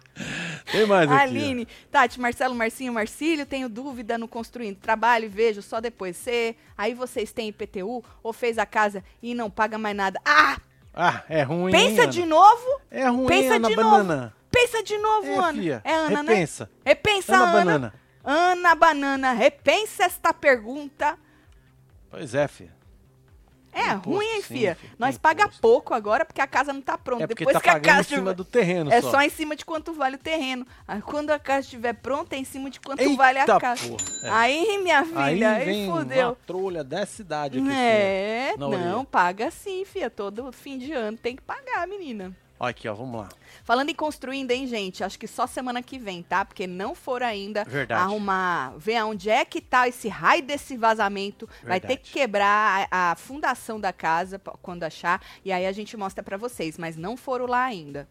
[0.72, 1.20] Tem mais aqui.
[1.20, 1.24] ó.
[1.24, 6.16] Aline, Tati, Marcelo, Marcinho, Marcílio, tenho dúvida no construindo trabalho, vejo só depois.
[6.16, 10.20] Cê, aí vocês têm IPTU ou fez a casa e não paga mais nada.
[10.24, 10.58] Ah,
[10.94, 12.82] Ah, é ruim, pensa hein, de novo?
[12.92, 14.34] É ruim, pensa Ana de Banana.
[14.54, 15.54] Pensa de novo, É, Ana.
[15.62, 15.82] fia.
[15.84, 16.32] É Ana, né?
[16.34, 16.70] Repensa.
[16.86, 17.54] Repensa, Ana Ana.
[17.54, 17.94] Banana.
[18.24, 21.18] Ana Banana, repensa esta pergunta.
[22.10, 22.74] Pois é, filha.
[23.76, 24.76] É Imposto, ruim, hein, sim, fia?
[24.76, 27.24] filho, Nós paga pouco agora porque a casa não tá pronta.
[27.24, 29.10] É Depois tá que a pagando em casa cima do terreno É só.
[29.10, 30.64] só em cima de quanto vale o terreno.
[30.88, 33.88] Aí, quando a casa estiver pronta, é em cima de quanto vale a Eita casa.
[33.88, 34.30] porra, é.
[34.30, 36.28] Aí, minha Aí filha, aí, vem fudeu.
[36.28, 37.68] uma trolha dessa cidade aqui.
[37.72, 39.04] É, não, orelha.
[39.10, 40.08] paga sim, filha.
[40.12, 42.32] Todo fim de ano tem que pagar, menina.
[42.70, 43.30] Aqui, ó, vamos lá.
[43.64, 45.04] Falando em construindo, hein, gente?
[45.04, 46.44] Acho que só semana que vem, tá?
[46.46, 48.02] Porque não for ainda Verdade.
[48.02, 51.48] arrumar, ver aonde é que tá esse raio desse vazamento.
[51.64, 51.98] Vai ter Verdade.
[52.10, 55.22] que quebrar a, a fundação da casa quando achar.
[55.44, 56.78] E aí a gente mostra pra vocês.
[56.78, 58.08] Mas não foram lá ainda.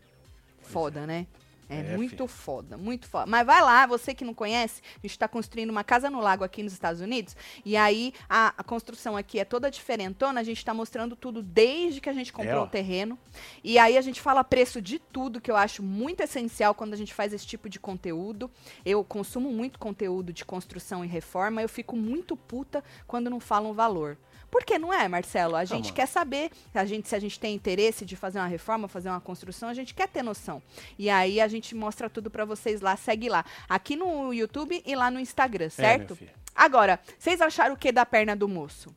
[0.60, 1.26] Foda, né?
[1.68, 2.26] É, É, muito filho.
[2.26, 3.26] foda, muito foda.
[3.26, 6.44] Mas vai lá, você que não conhece, a gente tá construindo uma casa no lago
[6.44, 7.36] aqui nos Estados Unidos.
[7.64, 10.40] E aí a, a construção aqui é toda diferentona.
[10.40, 12.64] A gente tá mostrando tudo desde que a gente comprou ó.
[12.64, 13.18] o terreno.
[13.64, 16.96] E aí a gente fala preço de tudo, que eu acho muito essencial quando a
[16.96, 18.50] gente faz esse tipo de conteúdo.
[18.84, 23.72] Eu consumo muito conteúdo de construção e reforma, eu fico muito puta quando não falam
[23.72, 24.16] valor.
[24.52, 25.56] Por que não é, Marcelo?
[25.56, 28.86] A gente quer saber, a gente, se a gente tem interesse de fazer uma reforma,
[28.86, 30.62] fazer uma construção, a gente quer ter noção.
[30.98, 33.46] E aí a gente mostra tudo pra vocês lá, segue lá.
[33.66, 36.14] Aqui no YouTube e lá no Instagram, É, certo?
[36.14, 36.30] filho.
[36.54, 38.94] Agora, vocês acharam o que da perna do moço?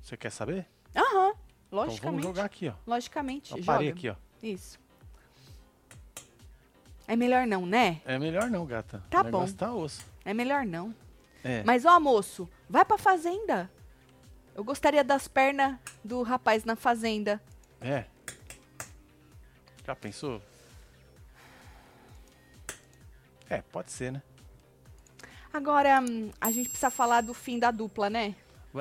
[0.00, 0.64] Você quer saber?
[0.96, 1.36] Aham, Então
[1.70, 2.22] vamos logicamente.
[2.22, 2.72] jogar aqui, ó.
[2.86, 3.66] Logicamente, Eu joga.
[3.66, 4.14] parei aqui, ó.
[4.42, 4.80] Isso.
[7.06, 8.00] É melhor não, né?
[8.06, 9.02] É melhor não, gata.
[9.10, 9.46] Tá bom.
[9.52, 10.02] tá osso.
[10.24, 10.94] É melhor não.
[11.44, 11.62] É.
[11.62, 13.70] Mas, ó, moço, vai pra fazenda.
[14.58, 17.40] Eu gostaria das pernas do rapaz na fazenda.
[17.80, 18.06] É.
[19.86, 20.42] Já pensou?
[23.48, 24.20] É, pode ser, né?
[25.52, 28.34] Agora, hum, a gente precisa falar do fim da dupla, né?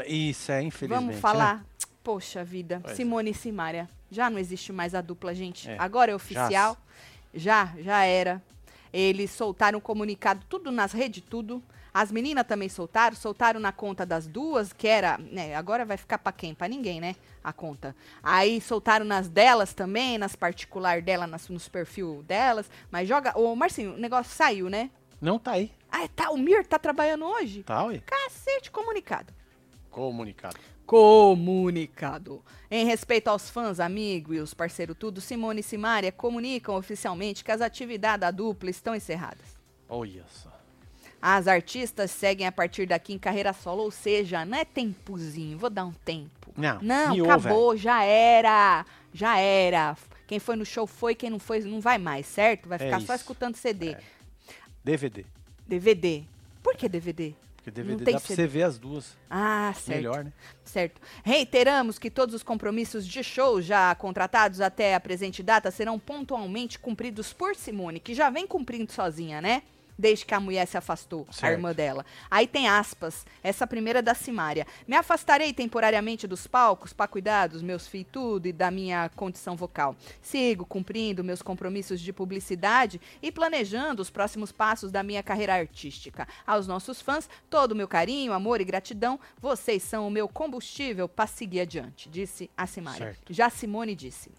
[0.08, 1.00] Isso, é, infelizmente.
[1.00, 1.22] Vamos né?
[1.22, 1.64] falar?
[2.04, 2.96] Poxa vida, Pois é.
[2.96, 3.88] Simone e Simária.
[4.10, 5.70] Já não existe mais a dupla, gente.
[5.70, 5.78] É.
[5.78, 6.76] Agora é oficial.
[7.36, 8.42] Já, já era.
[8.92, 11.62] Eles soltaram um comunicado, tudo nas redes, tudo.
[12.00, 16.20] As meninas também soltaram, soltaram na conta das duas, que era, né, agora vai ficar
[16.20, 16.54] pra quem?
[16.54, 17.96] Pra ninguém, né, a conta.
[18.22, 23.56] Aí soltaram nas delas também, nas particular dela, nas, nos perfil delas, mas joga, ô
[23.56, 24.92] Marcinho, o negócio saiu, né?
[25.20, 25.72] Não tá aí.
[25.92, 27.64] Ah, tá, o Mir tá trabalhando hoje?
[27.64, 28.04] Tá, ué.
[28.06, 29.34] Cacete, comunicado.
[29.90, 30.58] Comunicado.
[30.86, 32.46] Comunicado.
[32.70, 37.52] Em respeito aos fãs, amigos e os parceiros tudo, Simone e Simária comunicam oficialmente que
[37.52, 39.58] as atividades da dupla estão encerradas.
[39.90, 40.47] Olha só.
[41.22, 45.70] As artistas seguem a partir daqui em carreira solo, ou seja, não é tempozinho, vou
[45.70, 46.54] dar um tempo.
[46.56, 49.98] Não, Não, miou, acabou, já era, já era.
[50.28, 52.68] Quem foi no show foi, quem não foi não vai mais, certo?
[52.70, 53.24] Vai É ficar só isso.
[53.24, 53.96] escutando CD.
[54.84, 55.26] DVD.
[55.68, 56.24] DVD.
[56.64, 57.34] Por que DVD?
[57.56, 58.42] Porque DVD tem dá pra CD.
[58.44, 59.18] você ver as duas.
[59.30, 59.98] Ah, certo.
[59.98, 60.32] Melhor, né?
[60.64, 61.02] Certo.
[61.24, 66.80] Reiteramos que todos os compromissos de show já contratados até a presente data serão pontualmente
[66.80, 69.64] cumpridos por Simone, que já vem cumprindo sozinha, né?
[69.98, 71.54] Desde que a mulher se afastou, a Certo.
[71.54, 72.06] irmã dela.
[72.30, 74.66] Aí tem aspas, essa primeira da Simária.
[74.88, 79.56] Me afastarei temporariamente dos palcos para cuidar dos meus filhos tudo e da minha condição
[79.56, 79.96] vocal.
[80.22, 86.28] Sigo cumprindo meus compromissos de publicidade e planejando os próximos passos da minha carreira artística.
[86.46, 89.20] Aos nossos fãs, todo o meu carinho, amor e gratidão.
[89.40, 93.08] Vocês são o meu combustível para seguir adiante, disse a Simária.
[93.08, 93.34] Certo.
[93.34, 94.32] Já Simone disse.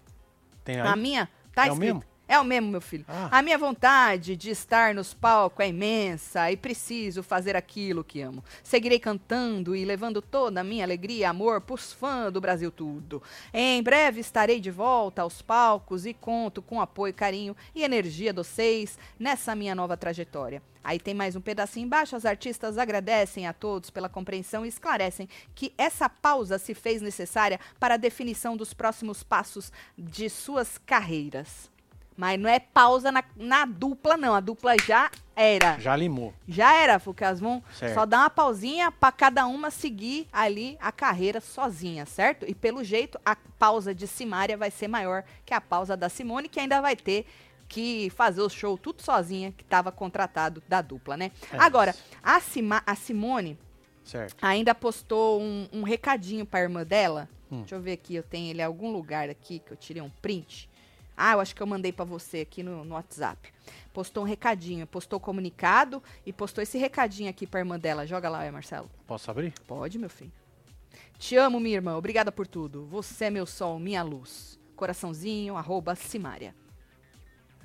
[0.63, 2.05] Tem A minha tá É escrito.
[2.29, 3.05] É o mesmo, meu filho.
[3.07, 3.39] Ah.
[3.39, 8.43] A minha vontade de estar nos palcos é imensa e preciso fazer aquilo que amo.
[8.61, 13.23] Seguirei cantando e levando toda a minha alegria e amor pros fãs do Brasil tudo.
[13.51, 18.37] Em breve estarei de volta aos palcos e conto com apoio, carinho e energia de
[18.37, 20.61] vocês nessa minha nova trajetória.
[20.83, 22.15] Aí tem mais um pedacinho embaixo.
[22.15, 27.59] As artistas agradecem a todos pela compreensão e esclarecem que essa pausa se fez necessária
[27.79, 31.71] para a definição dos próximos passos de suas carreiras.
[32.19, 34.35] Mas não é pausa na, na dupla, não.
[34.35, 35.79] A dupla já era.
[35.79, 36.33] Já limou.
[36.45, 37.93] Já era, porque elas vão Certo.
[37.93, 42.45] só dar uma pausinha para cada uma seguir ali a carreira sozinha, certo?
[42.45, 46.49] E pelo jeito, a pausa de Simária vai ser maior que a pausa da Simone,
[46.49, 47.25] que ainda vai ter
[47.69, 51.31] que fazer o show tudo sozinha, que estava contratado da dupla, né?
[51.53, 53.57] É Agora, a, Sima, a Simone
[54.03, 54.35] Certo.
[54.41, 57.29] ainda postou um, um recadinho pra irmã dela.
[57.49, 57.59] Hum.
[57.59, 60.09] Deixa eu ver aqui, eu tenho ele em algum lugar aqui que eu tirei um
[60.21, 60.69] print.
[61.21, 63.51] Ah, eu acho que eu mandei pra você aqui no, no WhatsApp.
[63.93, 68.07] Postou um recadinho, postou comunicado e postou esse recadinho aqui pra irmã dela.
[68.07, 68.89] Joga lá, é, Marcelo.
[69.05, 69.53] Posso abrir?
[69.67, 70.31] Pode, meu filho.
[71.17, 71.97] Te amo, minha irmã.
[71.97, 72.85] Obrigada por tudo.
[72.85, 74.57] Você é meu sol, minha luz.
[74.77, 76.55] Coraçãozinho, arroba Simária.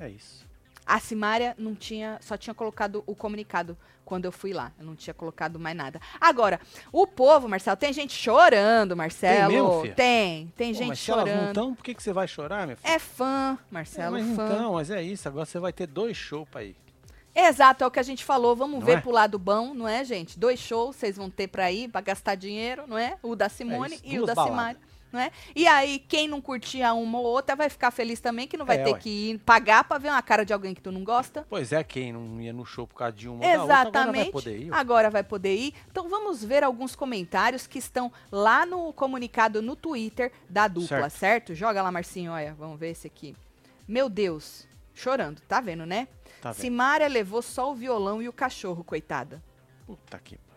[0.00, 0.44] É isso.
[0.84, 4.72] A Simária não tinha, só tinha colocado o comunicado quando eu fui lá.
[4.78, 6.00] Eu não tinha colocado mais nada.
[6.20, 6.60] Agora,
[6.92, 9.52] o povo, Marcelo, tem gente chorando, Marcelo.
[9.52, 9.94] mesmo, filha?
[9.94, 11.48] Tem, tem Pô, gente mas chorando.
[11.48, 12.92] estão, por que, que você vai chorar, meu filho?
[12.94, 14.46] É fã, É, Marcelo, mas fã.
[14.46, 15.26] então, mas é isso.
[15.28, 16.76] Agora você vai ter dois shows pra ir.
[17.36, 18.54] Exato, é o que a gente falou.
[18.54, 19.00] Vamos Não ver é?
[19.00, 20.38] pro lado bom, não é, gente?
[20.38, 23.16] Dois shows vocês vão ter pra ir, pra gastar dinheiro, não é?
[23.22, 24.54] O da Simone isso, e o duas da baladas.
[24.56, 24.80] Simária,
[25.14, 25.30] não é?
[25.56, 28.78] E aí, quem não curtia uma ou outra vai ficar feliz também, que não vai
[28.78, 28.98] É, ter ué.
[28.98, 31.46] que ir pagar pra ver uma cara de alguém que tu não gosta.
[31.48, 33.90] Pois é, quem não ia no show por causa de uma ou da outra, agora
[33.92, 34.32] vai Exatamente.
[34.32, 34.70] poder ir.
[34.70, 34.76] ué.
[34.78, 35.74] Agora vai poder ir.
[35.90, 41.18] Então vamos ver alguns comentários que estão lá no comunicado no Twitter da dupla, certo?
[41.18, 41.54] Certo.
[41.54, 43.34] Joga lá, Marcinho, olha, vamos ver esse aqui.
[43.86, 46.08] Meu Deus, chorando, tá vendo, né?
[46.40, 46.60] Tá vendo?
[46.60, 49.42] Simária levou só o violão e o cachorro, coitada.
[49.86, 50.53] Puta que pariu.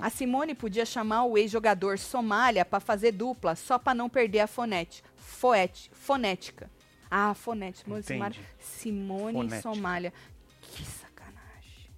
[0.00, 4.46] A Simone podia chamar o ex-jogador Somália pra fazer dupla, só pra não perder a
[4.46, 6.70] fonete, foete, fonética.
[7.10, 7.84] Ah, fonética.
[7.84, 8.54] Simone, Simária- Entendi.
[8.64, 9.62] Simone Fonética.
[9.62, 10.12] Somália.
[10.60, 11.90] Que sacanagem.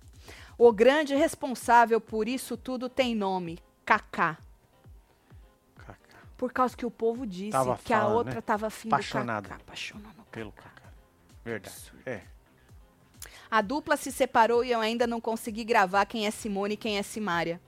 [0.57, 4.39] O grande responsável por isso tudo tem nome, Kaká.
[5.77, 6.19] Cacá.
[6.37, 8.41] Por causa que o povo disse Tava que a falando, outra né?
[8.41, 9.43] tava afim Apaixonada.
[9.43, 9.63] do Kaká.
[9.63, 10.23] Apaixonando.
[10.31, 10.71] Pelo Cacá.
[11.45, 11.75] Verdade.
[12.07, 12.21] É.
[13.51, 16.99] A dupla se separou e eu ainda não consegui gravar quem é Simone e quem
[16.99, 17.61] é Simária.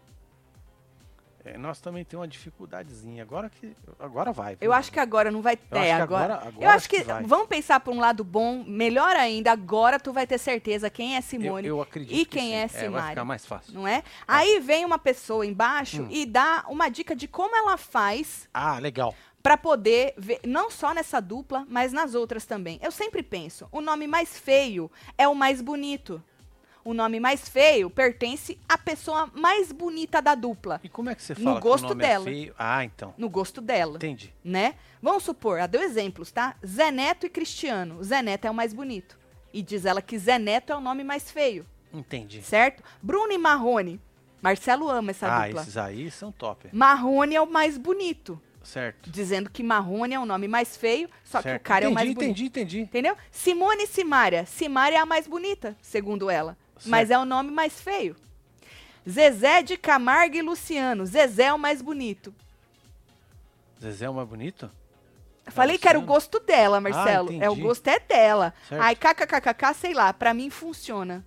[1.44, 3.22] É, Nós também temos uma dificuldadezinha.
[3.22, 3.74] Agora que.
[3.98, 4.56] Agora vai.
[4.60, 5.66] Eu acho que agora não vai ter.
[5.74, 8.62] Eu acho que agora, agora- eu acho que, que vamos pensar por um lado bom,
[8.64, 12.38] melhor ainda, agora tu vai ter certeza quem é Simone eu, eu acredito e que
[12.38, 12.84] quem sim.
[12.86, 13.74] é Vai ficar mais fácil.
[13.74, 14.02] Não é?
[14.26, 16.08] Aí vem uma pessoa embaixo Hum.
[16.10, 19.14] e dá uma dica de como ela faz Ah, legal.
[19.42, 22.78] Pra poder ver, não só nessa dupla, mas nas outras também.
[22.80, 24.88] Eu sempre penso, o nome mais feio
[25.18, 26.22] é o mais bonito.
[26.84, 31.22] O nome mais feio pertence à pessoa mais bonita da dupla, E como é que
[31.22, 32.24] você No fala gosto que o nome dela.
[32.28, 32.54] é feio?
[32.58, 33.14] Ah, então.
[33.16, 33.96] no gosto dela.
[33.96, 34.34] Entendi.
[34.44, 34.74] né?
[35.00, 36.56] Vamos supor, ela deu exemplos, tá?
[36.66, 38.02] Zé Neto e Cristiano.
[38.02, 39.16] Zé Neto é o mais bonito.
[39.52, 42.42] E diz ela que Zé Neto é o nome mais feio, Entendi.
[42.42, 42.82] certo?
[43.02, 44.00] Bruno e Marrone.
[44.40, 45.62] Marcelo ama essa Ah, dupla.
[45.62, 46.68] esses aí são top.
[46.72, 48.40] Marrone é o mais bonito.
[48.64, 49.10] Certo.
[49.10, 51.62] Dizendo que Marrone é o nome mais feio, só que o certo.
[51.62, 52.22] cara entendi, é o mais bonito.
[52.30, 52.80] entendi, entendi.
[52.80, 53.16] Entendeu?
[53.30, 54.46] Simone e Simária.
[54.46, 56.56] Simária é a mais bonita, segundo ela.
[56.86, 58.16] Mas é o nome mais feio.
[59.08, 61.04] Zezé de Camargo e Luciano.
[61.06, 62.34] Zezé é o mais bonito.
[63.80, 64.70] Zezé é o mais bonito?
[65.44, 66.14] Eu Falei que era o Luciano?
[66.14, 67.28] gosto dela, Marcelo.
[67.30, 67.44] entendi.
[67.44, 68.54] é o gosto é dela.
[68.68, 68.80] Certo.
[68.82, 71.24] Aí, kkkk, sei lá, pra mim funciona.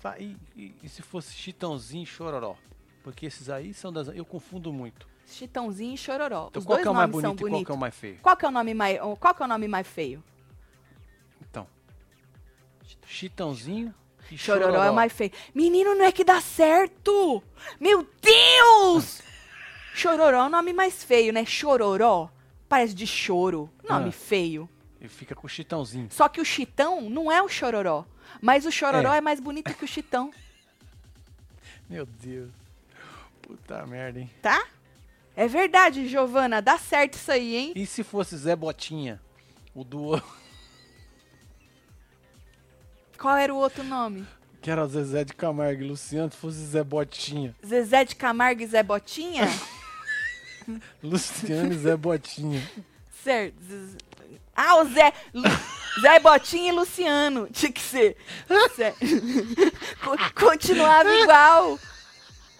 [0.00, 2.56] Tá, e, e- e se fosse Chitãozinho e Chororó?
[3.04, 4.08] Porque esses aí são das.
[4.08, 5.06] Eu confundo muito.
[5.26, 6.48] Chitãozinho e Chororó.
[6.50, 8.18] Então Os qual dois que é o mais bonito e qual é o mais feio?
[8.20, 10.22] Qual é o nome mais, qual que é o nome mais feio?
[11.40, 11.66] Então.
[13.06, 13.94] Chitãozinho
[14.34, 14.84] e Chororó, Chororó.
[14.84, 15.30] é o mais feio.
[15.54, 17.42] Menino, não é que dá certo!
[17.80, 19.20] Meu Deus!
[19.94, 21.44] Chororó é o nome mais feio, né?
[21.44, 22.30] Chororó.
[22.68, 23.68] Parece de choro.
[23.88, 24.12] Nome Ah.
[24.12, 24.68] feio.
[25.00, 26.08] E fica com o Chitãozinho.
[26.10, 28.04] Só que o Chitão não é o Chororó.
[28.40, 29.18] Mas o Chororó É.
[29.18, 30.30] é, mais bonito que o Chitão.
[31.90, 32.50] Meu Deus.
[33.42, 34.30] Puta merda, hein?
[34.40, 34.64] Tá?
[35.36, 36.62] É verdade, Giovana.
[36.62, 37.72] Dá certo isso aí, hein?
[37.74, 39.20] E se fosse Zé Botinha?
[39.74, 40.22] O do.
[43.22, 44.26] Qual era o outro nome?
[44.60, 47.54] Que era Zezé de Camargo e Luciano, se fosse Zé Botinha.
[47.64, 49.48] Zezé de Camargo e Zé Botinha?
[51.02, 52.62] Luciano e Zé Botinha.
[53.24, 53.56] certo.
[54.54, 55.12] Ah, o Zé.
[55.32, 55.42] Lu-
[56.00, 57.48] Zé Botinha e Luciano.
[57.50, 58.16] Tinha que ser.
[58.74, 58.98] Certo.
[60.04, 61.78] Co- Continuava igual.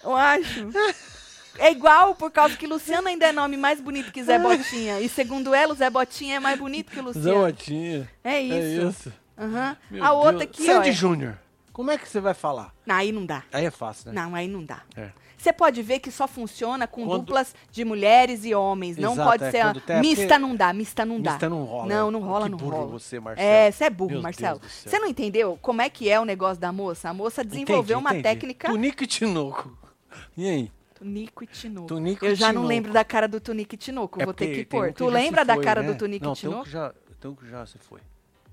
[0.03, 0.69] Eu acho.
[1.59, 5.01] É igual, por causa que Luciano ainda é nome mais bonito que Zé Botinha.
[5.01, 7.41] E segundo ela, o Zé Botinha é mais bonito que o Zé Luciano.
[7.47, 8.11] Botinha.
[8.25, 8.55] É isso.
[8.55, 9.13] É isso.
[9.39, 9.77] Aham.
[9.91, 10.43] Meu A outra Deus.
[10.43, 10.75] aqui, ó.
[10.75, 11.39] Sandy é- Júnior.
[11.73, 12.75] Como é que você vai falar?
[12.85, 13.45] Não, aí não dá.
[13.53, 14.21] Aí é fácil, né?
[14.23, 14.83] Não, aí não dá.
[14.95, 15.11] É.
[15.39, 18.97] Você pode ver que só funciona com Quando- duplas de mulheres e homens.
[18.97, 19.59] Não Exato, pode é, ser.
[19.61, 21.31] a- quando tem- Mista porque- não dá, mista não dá.
[21.33, 21.87] Mista não rola.
[21.89, 22.13] Não, né?
[22.19, 22.87] não rola, que não burro rola.
[22.89, 23.49] você, Marcelo.
[23.49, 24.61] É, você é burro, Meu Marcelo.
[24.61, 24.91] Deus do céu.
[24.93, 27.09] Você não entendeu como é que é o negócio da moça?
[27.09, 28.23] A moça desenvolveu Entendi, uma entendi.
[28.23, 28.69] técnica.
[28.69, 29.77] Tunico e Tinoco.
[30.37, 30.73] E aí?
[30.95, 31.87] Tunico e Tinoco.
[31.89, 32.69] Tunico Eu e já não Tinoco.
[32.69, 34.21] lembro da cara do Tunico e Tinoco.
[34.23, 34.89] É Vou ter que um pôr.
[34.89, 35.91] que tu já lembra da cara né?
[35.91, 36.69] do Tunico não, e Tinoco?
[36.69, 37.99] já, tem um que já se foi.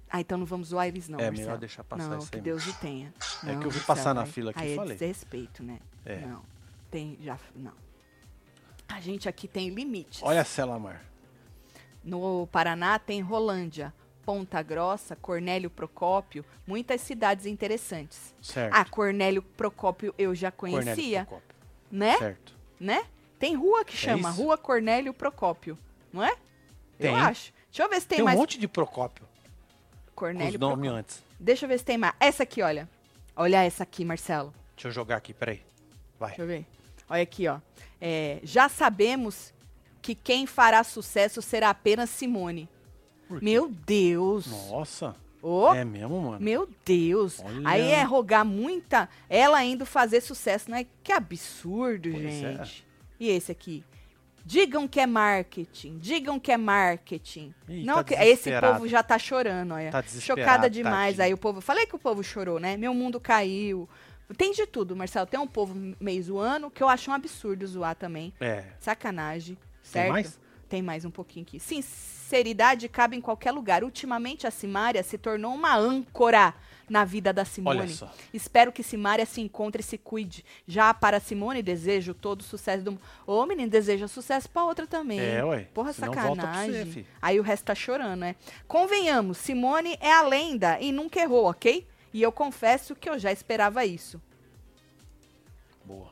[0.10, 1.20] Ah, então não vamos zoar eles, não.
[1.20, 1.40] É, Marcelo.
[1.48, 3.14] melhor deixar passar Não, isso que aí Deus o tenha.
[3.44, 4.92] É Não, que eu vi Marcelo, passar na aí- fila aqui e aí falei.
[4.96, 5.80] É desrespeito, né?
[6.06, 6.18] É.
[6.22, 6.42] Não.
[6.90, 7.38] Tem, já.
[7.56, 7.74] Não.
[8.88, 10.22] A gente aqui tem limites.
[10.24, 11.04] Olha a Celamar.
[12.04, 13.94] No Paraná tem Rolândia,
[14.26, 18.34] Ponta Grossa, Cornélio Procópio, muitas cidades interessantes.
[18.42, 18.74] Certo.
[18.74, 21.56] Ah, Cornélio Procópio eu já Cornélio conhecia, Procópio.
[21.92, 22.18] né?
[22.18, 22.56] Certo.
[22.80, 23.04] Né?
[23.38, 24.32] Tem rua que chama É?
[24.32, 25.78] Rua Cornélio Procópio,
[26.12, 26.36] não é?
[26.98, 27.12] Tem.
[27.12, 27.54] Eu acho.
[27.70, 29.28] Deixa eu ver se tem, Tem, um mais monte de Procópio
[30.26, 30.92] os Cornélio Procópio.
[30.92, 31.24] antes.
[31.40, 32.14] Deixa eu ver se tem mais.
[32.20, 32.88] Essa aqui, olha.
[33.36, 34.54] Olha essa aqui, Marcelo.
[34.76, 35.62] Deixa eu jogar aqui, peraí.
[36.20, 36.30] Vai.
[36.30, 36.66] Deixa eu ver.
[37.10, 37.60] Olha aqui, ó.
[38.02, 39.54] É, já sabemos
[40.02, 42.68] que quem fará sucesso será apenas Simone.
[43.30, 44.48] Meu Deus.
[44.70, 45.16] Nossa.
[45.42, 46.40] Ô, É mesmo, mano?
[46.44, 47.40] Meu Deus.
[47.44, 47.62] Olha.
[47.70, 49.08] Aí é rogar muita.
[49.30, 50.86] Ela indo fazer sucesso, né?
[51.04, 52.30] Que absurdo, Pois é.
[52.58, 52.86] gente.
[53.20, 53.84] E esse aqui?
[54.46, 55.98] Digam que é marketing.
[56.00, 57.54] Digam que é marketing.
[57.68, 59.92] Ih, Não, tá que- esse povo já tá chorando, olha.
[59.92, 61.20] Tá Chocada demais.
[61.20, 61.62] Aí o povo.
[61.62, 62.76] Falei que o povo chorou, né?
[62.78, 63.88] Meu mundo caiu.
[64.38, 65.26] Tem de tudo, Marcelo.
[65.26, 68.34] Tem um povo meio zoando, que eu acho um absurdo zoar também.
[68.40, 68.64] É.
[68.80, 69.58] Sacanagem.
[69.82, 70.12] Certo?
[70.12, 70.40] mais?
[70.68, 71.60] Tem mais um pouquinho aqui.
[71.60, 73.84] Sinceridade cabe em qualquer lugar.
[73.84, 76.54] Ultimamente, a Simária se tornou uma âncora
[76.90, 77.80] na vida da Simone.
[77.82, 78.12] Olha só.
[78.34, 80.44] Espero que Simária se encontre e se cuide.
[80.68, 83.02] Já para Simone, desejo todo o sucesso do mundo.
[83.28, 85.20] Ô, menino, deseja sucesso pra outra também.
[85.20, 85.68] É, ué.
[85.74, 86.86] Porra, Senão sacanagem.
[86.86, 87.06] você.
[87.22, 88.36] Aí o resto tá chorando, né?
[88.68, 91.88] Convenhamos, Simone é a lenda e nunca errou, ok?
[92.14, 94.20] E eu confesso que eu já esperava isso.
[95.86, 96.12] Boa.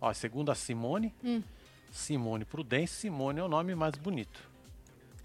[0.00, 1.42] Ó, segundo a Simone, Hum.
[1.90, 4.48] Simone Prudência, Simone é o nome mais bonito.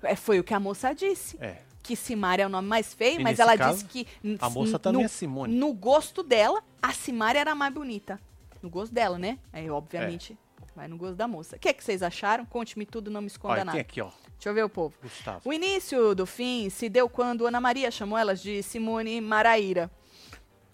[0.02, 1.38] É, foi o que a moça disse.
[1.40, 1.62] É.
[1.84, 4.08] Que Simária é o nome mais feio, E mas ela caso, disse que.
[4.40, 5.54] A moça também no, é Simone.
[5.54, 8.18] No gosto dela, a Simária era a mais bonita.
[8.62, 9.38] No gosto dela, né?
[9.52, 10.38] Aí, obviamente,
[10.74, 11.58] vai no gosto da moça.
[11.58, 12.46] O que, é que vocês acharam?
[12.46, 13.76] Conte-me tudo, não me esconda Olha, nada.
[13.76, 14.10] tem aqui, ó.
[14.44, 14.96] Deixa eu ver o povo.
[15.02, 15.42] Gustavo.
[15.44, 19.92] O início do fim se deu quando Ana Maria chamou elas de Simone Maraíra.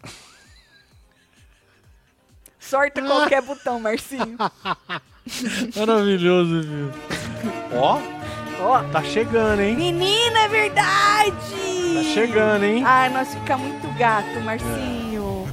[2.59, 4.37] Sorta qualquer botão, Marcinho.
[5.75, 6.91] Maravilhoso, viu?
[7.73, 7.99] Ó,
[8.61, 9.75] Ó, tá chegando, hein?
[9.75, 11.31] menina, é verdade!
[11.95, 12.83] Tá chegando, hein?
[12.85, 15.47] Ai, nós fica muito gato, Marcinho.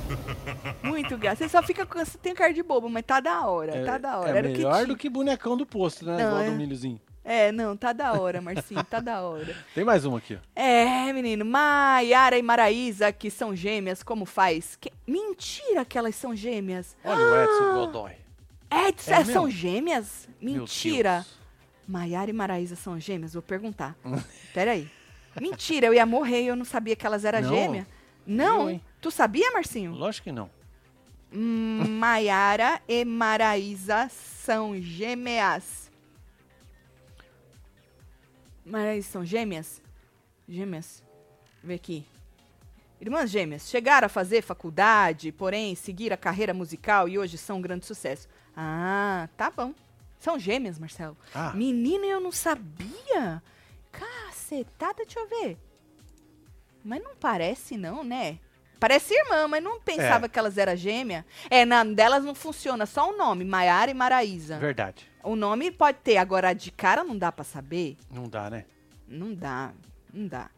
[0.83, 1.39] Muito gato.
[1.39, 1.99] Você só fica com.
[1.99, 3.85] Você tem cara de bobo, mas tá da hora.
[3.85, 4.31] tá da hora.
[4.31, 4.87] É Era que melhor tinha.
[4.87, 6.17] do que bonecão do posto, né?
[6.17, 6.51] Não, Igual é.
[6.51, 7.01] do milhozinho.
[7.25, 8.85] É, não, tá da hora, Marcinho.
[8.85, 9.57] Tá da hora.
[9.75, 10.61] Tem mais uma aqui, ó.
[10.61, 11.45] É, menino.
[11.45, 14.77] Maiara e Maraísa, que são gêmeas, como faz?
[14.81, 16.97] Que- Mentira que elas são gêmeas.
[17.05, 18.13] Olha o Edson Godoy.
[18.71, 20.29] É, É é, são gêmeas?
[20.41, 21.25] Mentira.
[21.87, 23.35] Maiara e Maraísa são gêmeas?
[23.35, 23.97] Vou perguntar.
[24.53, 24.91] Peraí.
[25.41, 27.49] Mentira, eu ia morrer e eu não sabia que elas eram Não.
[27.51, 27.87] gêmeas.
[28.27, 28.71] Não.
[28.71, 29.93] Eu, tu sabia, Marcinho?
[29.93, 30.51] Lógico que não.
[31.33, 35.91] Hum, Maiara e Maraísa são gêmeas.
[38.65, 39.81] Maraísa são gêmeas?
[40.49, 41.03] Gêmeas.
[41.63, 42.07] Vê aqui.
[43.01, 47.63] Irmãs gêmeas chegaram a fazer faculdade, porém seguir a carreira musical e hoje são um
[47.63, 48.27] grande sucesso.
[48.57, 49.75] Ah, tá bom.
[50.19, 51.17] São gêmeas, Marcelo.
[51.35, 53.43] Ah, Menina, eu não sabia.
[53.93, 55.59] Cacetada, deixa eu ver.
[56.85, 58.39] Mas não parece não, né?
[58.79, 60.29] Parece irmã, mas não pensava É.
[60.29, 61.25] que elas eram gêmeas.
[61.51, 64.59] É, na delas não funciona, só o nome, Maiara e Maraísa.
[64.59, 65.11] verdade.
[65.25, 67.97] O nome pode ter, agora de cara não dá pra saber.
[68.11, 68.65] Não dá, né?
[69.09, 69.73] Não dá,
[70.13, 70.51] não dá.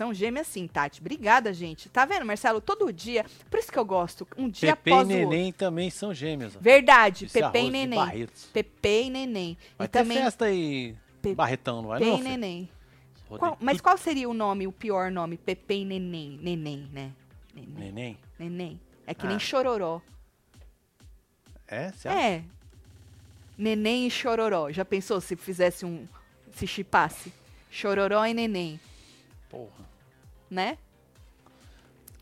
[0.00, 0.98] São gêmeas sim, Tati.
[0.98, 1.90] Obrigada, gente.
[1.90, 2.58] Tá vendo, Marcelo?
[2.58, 3.26] Todo dia.
[3.50, 4.26] Por isso que eu gosto.
[4.34, 5.28] Um dia Pepe e após o outro.
[5.28, 6.56] Neném também são gêmeos.
[6.58, 8.26] Verdade, Pepe e Neném.
[8.50, 9.58] Pepe e Neném.
[9.76, 10.96] Vai e ter também festa aí,
[11.36, 12.22] Barretão, não vai Pepe não, e?
[12.22, 12.68] Neném.
[13.28, 15.36] Qual- mas qual seria o nome, o pior nome?
[15.36, 16.40] Pepe e Neném.
[16.42, 17.12] Neném, né?
[17.54, 17.74] Neném.
[17.76, 18.18] Neném?
[18.38, 18.80] Neném.
[19.06, 19.28] É que Ah.
[19.28, 20.00] nem chororó.
[21.68, 21.92] É?
[22.06, 22.42] É.
[23.58, 24.70] Neném e chororó.
[24.72, 26.08] Já pensou se fizesse um.
[26.54, 27.30] Se chipasse?
[27.70, 28.80] Chororó e neném,
[29.50, 29.89] Porra.
[30.50, 30.76] Né?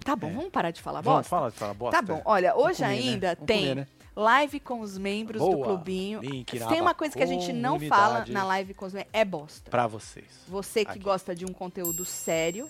[0.04, 0.32] Tá bom, É.
[0.32, 1.28] vamos parar de falar Vamos, bosta?
[1.30, 1.96] fala, fala bosta.
[1.96, 2.94] Tá bom, olha, hoje comer, né?
[3.10, 3.86] ainda Vamos tem comer, né?
[4.16, 5.64] live com os membros do Boa.
[5.66, 6.20] clubinho.
[6.20, 9.24] Link Tem uma coisa que a gente não fala na live com os membros, é
[9.24, 9.70] bosta.
[9.70, 10.26] Pra vocês.
[10.48, 11.00] Você que Aqui.
[11.00, 12.68] gosta de um conteúdo sério,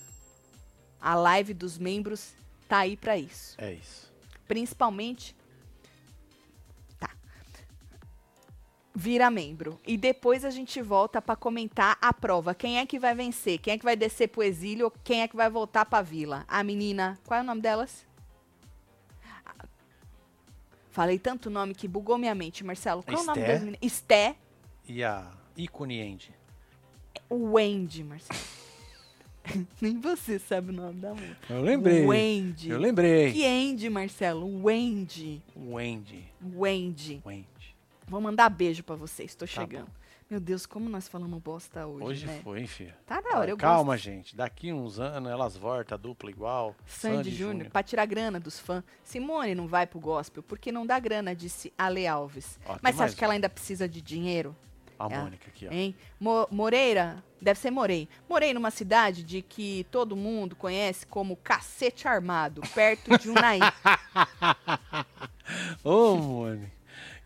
[1.00, 2.32] a live dos membros
[2.68, 3.54] tá aí pra isso.
[3.58, 4.10] É isso.
[4.46, 5.36] Principalmente.
[9.00, 9.78] Vira membro.
[9.86, 12.52] E depois a gente volta pra comentar a prova.
[12.52, 13.60] Quem é que vai vencer?
[13.60, 14.92] Quem é que vai descer pro exílio?
[15.04, 16.44] Quem é que vai voltar pra vila?
[16.48, 17.16] A menina.
[17.24, 18.04] Qual é o nome delas?
[20.90, 23.04] Falei tanto nome que bugou minha mente, Marcelo.
[23.04, 23.78] Qual é o nome das meninas?
[23.80, 24.34] Esté.
[24.84, 26.34] E a ícone End?
[27.30, 28.40] Wendy, Marcelo.
[29.80, 31.54] Nem você sabe o nome da música.
[31.54, 32.70] Eu Wendy.
[32.70, 33.32] Eu lembrei.
[33.32, 34.64] Que Andy, Marcelo?
[34.64, 35.40] Wendy.
[35.56, 36.24] Wendy.
[36.42, 37.22] Wendy.
[37.24, 37.57] Wendy.
[38.08, 39.88] Vou mandar beijo pra vocês, tô Tá chegando.
[40.30, 42.40] Meu Deus, como nós falamos bosta hoje, Hoje né?
[42.44, 42.94] foi, hein, filha?
[43.06, 44.04] Tá na hora, eu Calma, gosto.
[44.04, 44.36] gente.
[44.36, 46.74] Daqui uns anos elas voltam dupla igual.
[46.86, 48.84] Sandy Júnior, pra tirar grana dos fãs.
[49.02, 52.60] Simone não vai pro gospel porque não dá grana, disse Ale Alves.
[52.66, 54.54] Ó, Mas você acha que ela ainda precisa de dinheiro?
[54.98, 55.18] A É.
[55.18, 55.70] Mônica aqui, ó.
[55.72, 55.94] Hein?
[56.20, 58.06] Mo- Moreira, deve ser Morei.
[58.28, 63.60] Morei numa cidade de que todo mundo conhece como Cacete Armado, perto de Unai.
[65.82, 66.77] Ô, Mônica.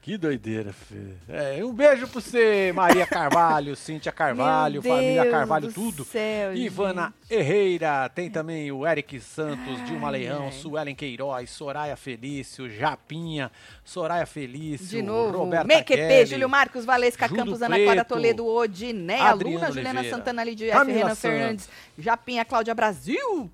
[0.02, 1.16] Que doideira, filho.
[1.28, 6.04] É, um beijo pra você, Maria Carvalho, Cíntia Carvalho, família Carvalho, do tudo.
[6.04, 10.52] céu, Ivana Herreira, tem também o Eric Santos, Dilma Ai, Leão, ai.
[10.52, 13.48] Suelen Queiroz, Soraya Felício, Japinha,
[13.84, 18.44] Soraya Felício, De novo, Roberta Make Kelly, Júlio Marcos, Valesca Judo Campos, Ana Clara Toledo,
[18.44, 21.18] Odiné, Adriano Luna, Juliana Oliveira, Santana, Lidia F, Renan Santos.
[21.20, 23.48] Fernandes, Japinha, Cláudia Brasil.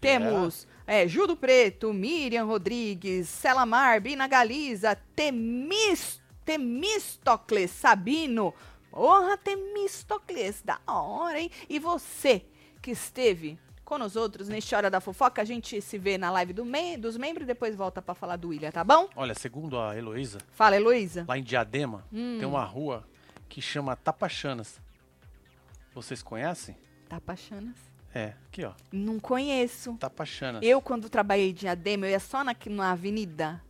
[0.00, 0.71] Temos é,
[1.06, 8.52] Judo Preto, Miriam Rodrigues, Selamar, Bina Galiza, Temis, Temistocles Sabino.
[8.90, 11.50] Porra, Temistocles, da hora, hein?
[11.68, 12.44] E você
[12.82, 16.52] que esteve com nós outros neste Hora da Fofoca, a gente se vê na live
[16.52, 19.08] do mem- dos membros e depois volta pra falar do William, tá bom?
[19.16, 21.24] Olha, segundo a Heloísa, Fala, Heloísa.
[21.28, 22.36] lá em Diadema, Hum.
[22.38, 23.06] tem uma rua
[23.48, 24.80] que chama Tapachanas.
[25.94, 26.76] Vocês conhecem?
[27.08, 27.76] Tapachanas.
[28.14, 29.94] É, aqui ó, Não conheço.
[29.94, 30.62] Tapachanas.
[30.62, 33.62] Eu, quando trabalhei em Diadema, eu ia só na, na avenida.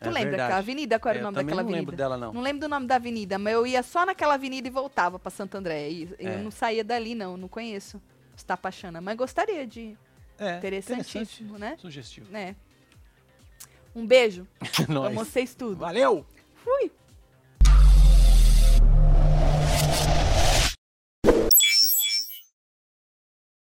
[0.00, 0.42] Tu É lembra verdade.
[0.42, 0.98] aquela avenida?
[0.98, 1.80] Qual era É, o eu nome daquela não avenida?
[1.80, 2.32] lembro dela, não.
[2.32, 5.30] Não lembro do nome da avenida, mas eu ia só naquela avenida e voltava pra
[5.30, 5.88] Santo André.
[5.90, 6.36] E eu É.
[6.38, 7.36] não saía dali, não.
[7.36, 8.02] Não conheço
[8.36, 9.00] os Tapachana.
[9.00, 9.96] Mas gostaria de.
[10.38, 11.76] É, Interessantíssimo, né?
[11.78, 12.32] Sugestivo.
[12.32, 12.56] né?
[13.94, 14.44] Um beijo.
[14.88, 15.06] Nós.
[15.12, 15.76] Amo vocês tudo.
[15.76, 16.26] Valeu!
[16.64, 16.90] Fui.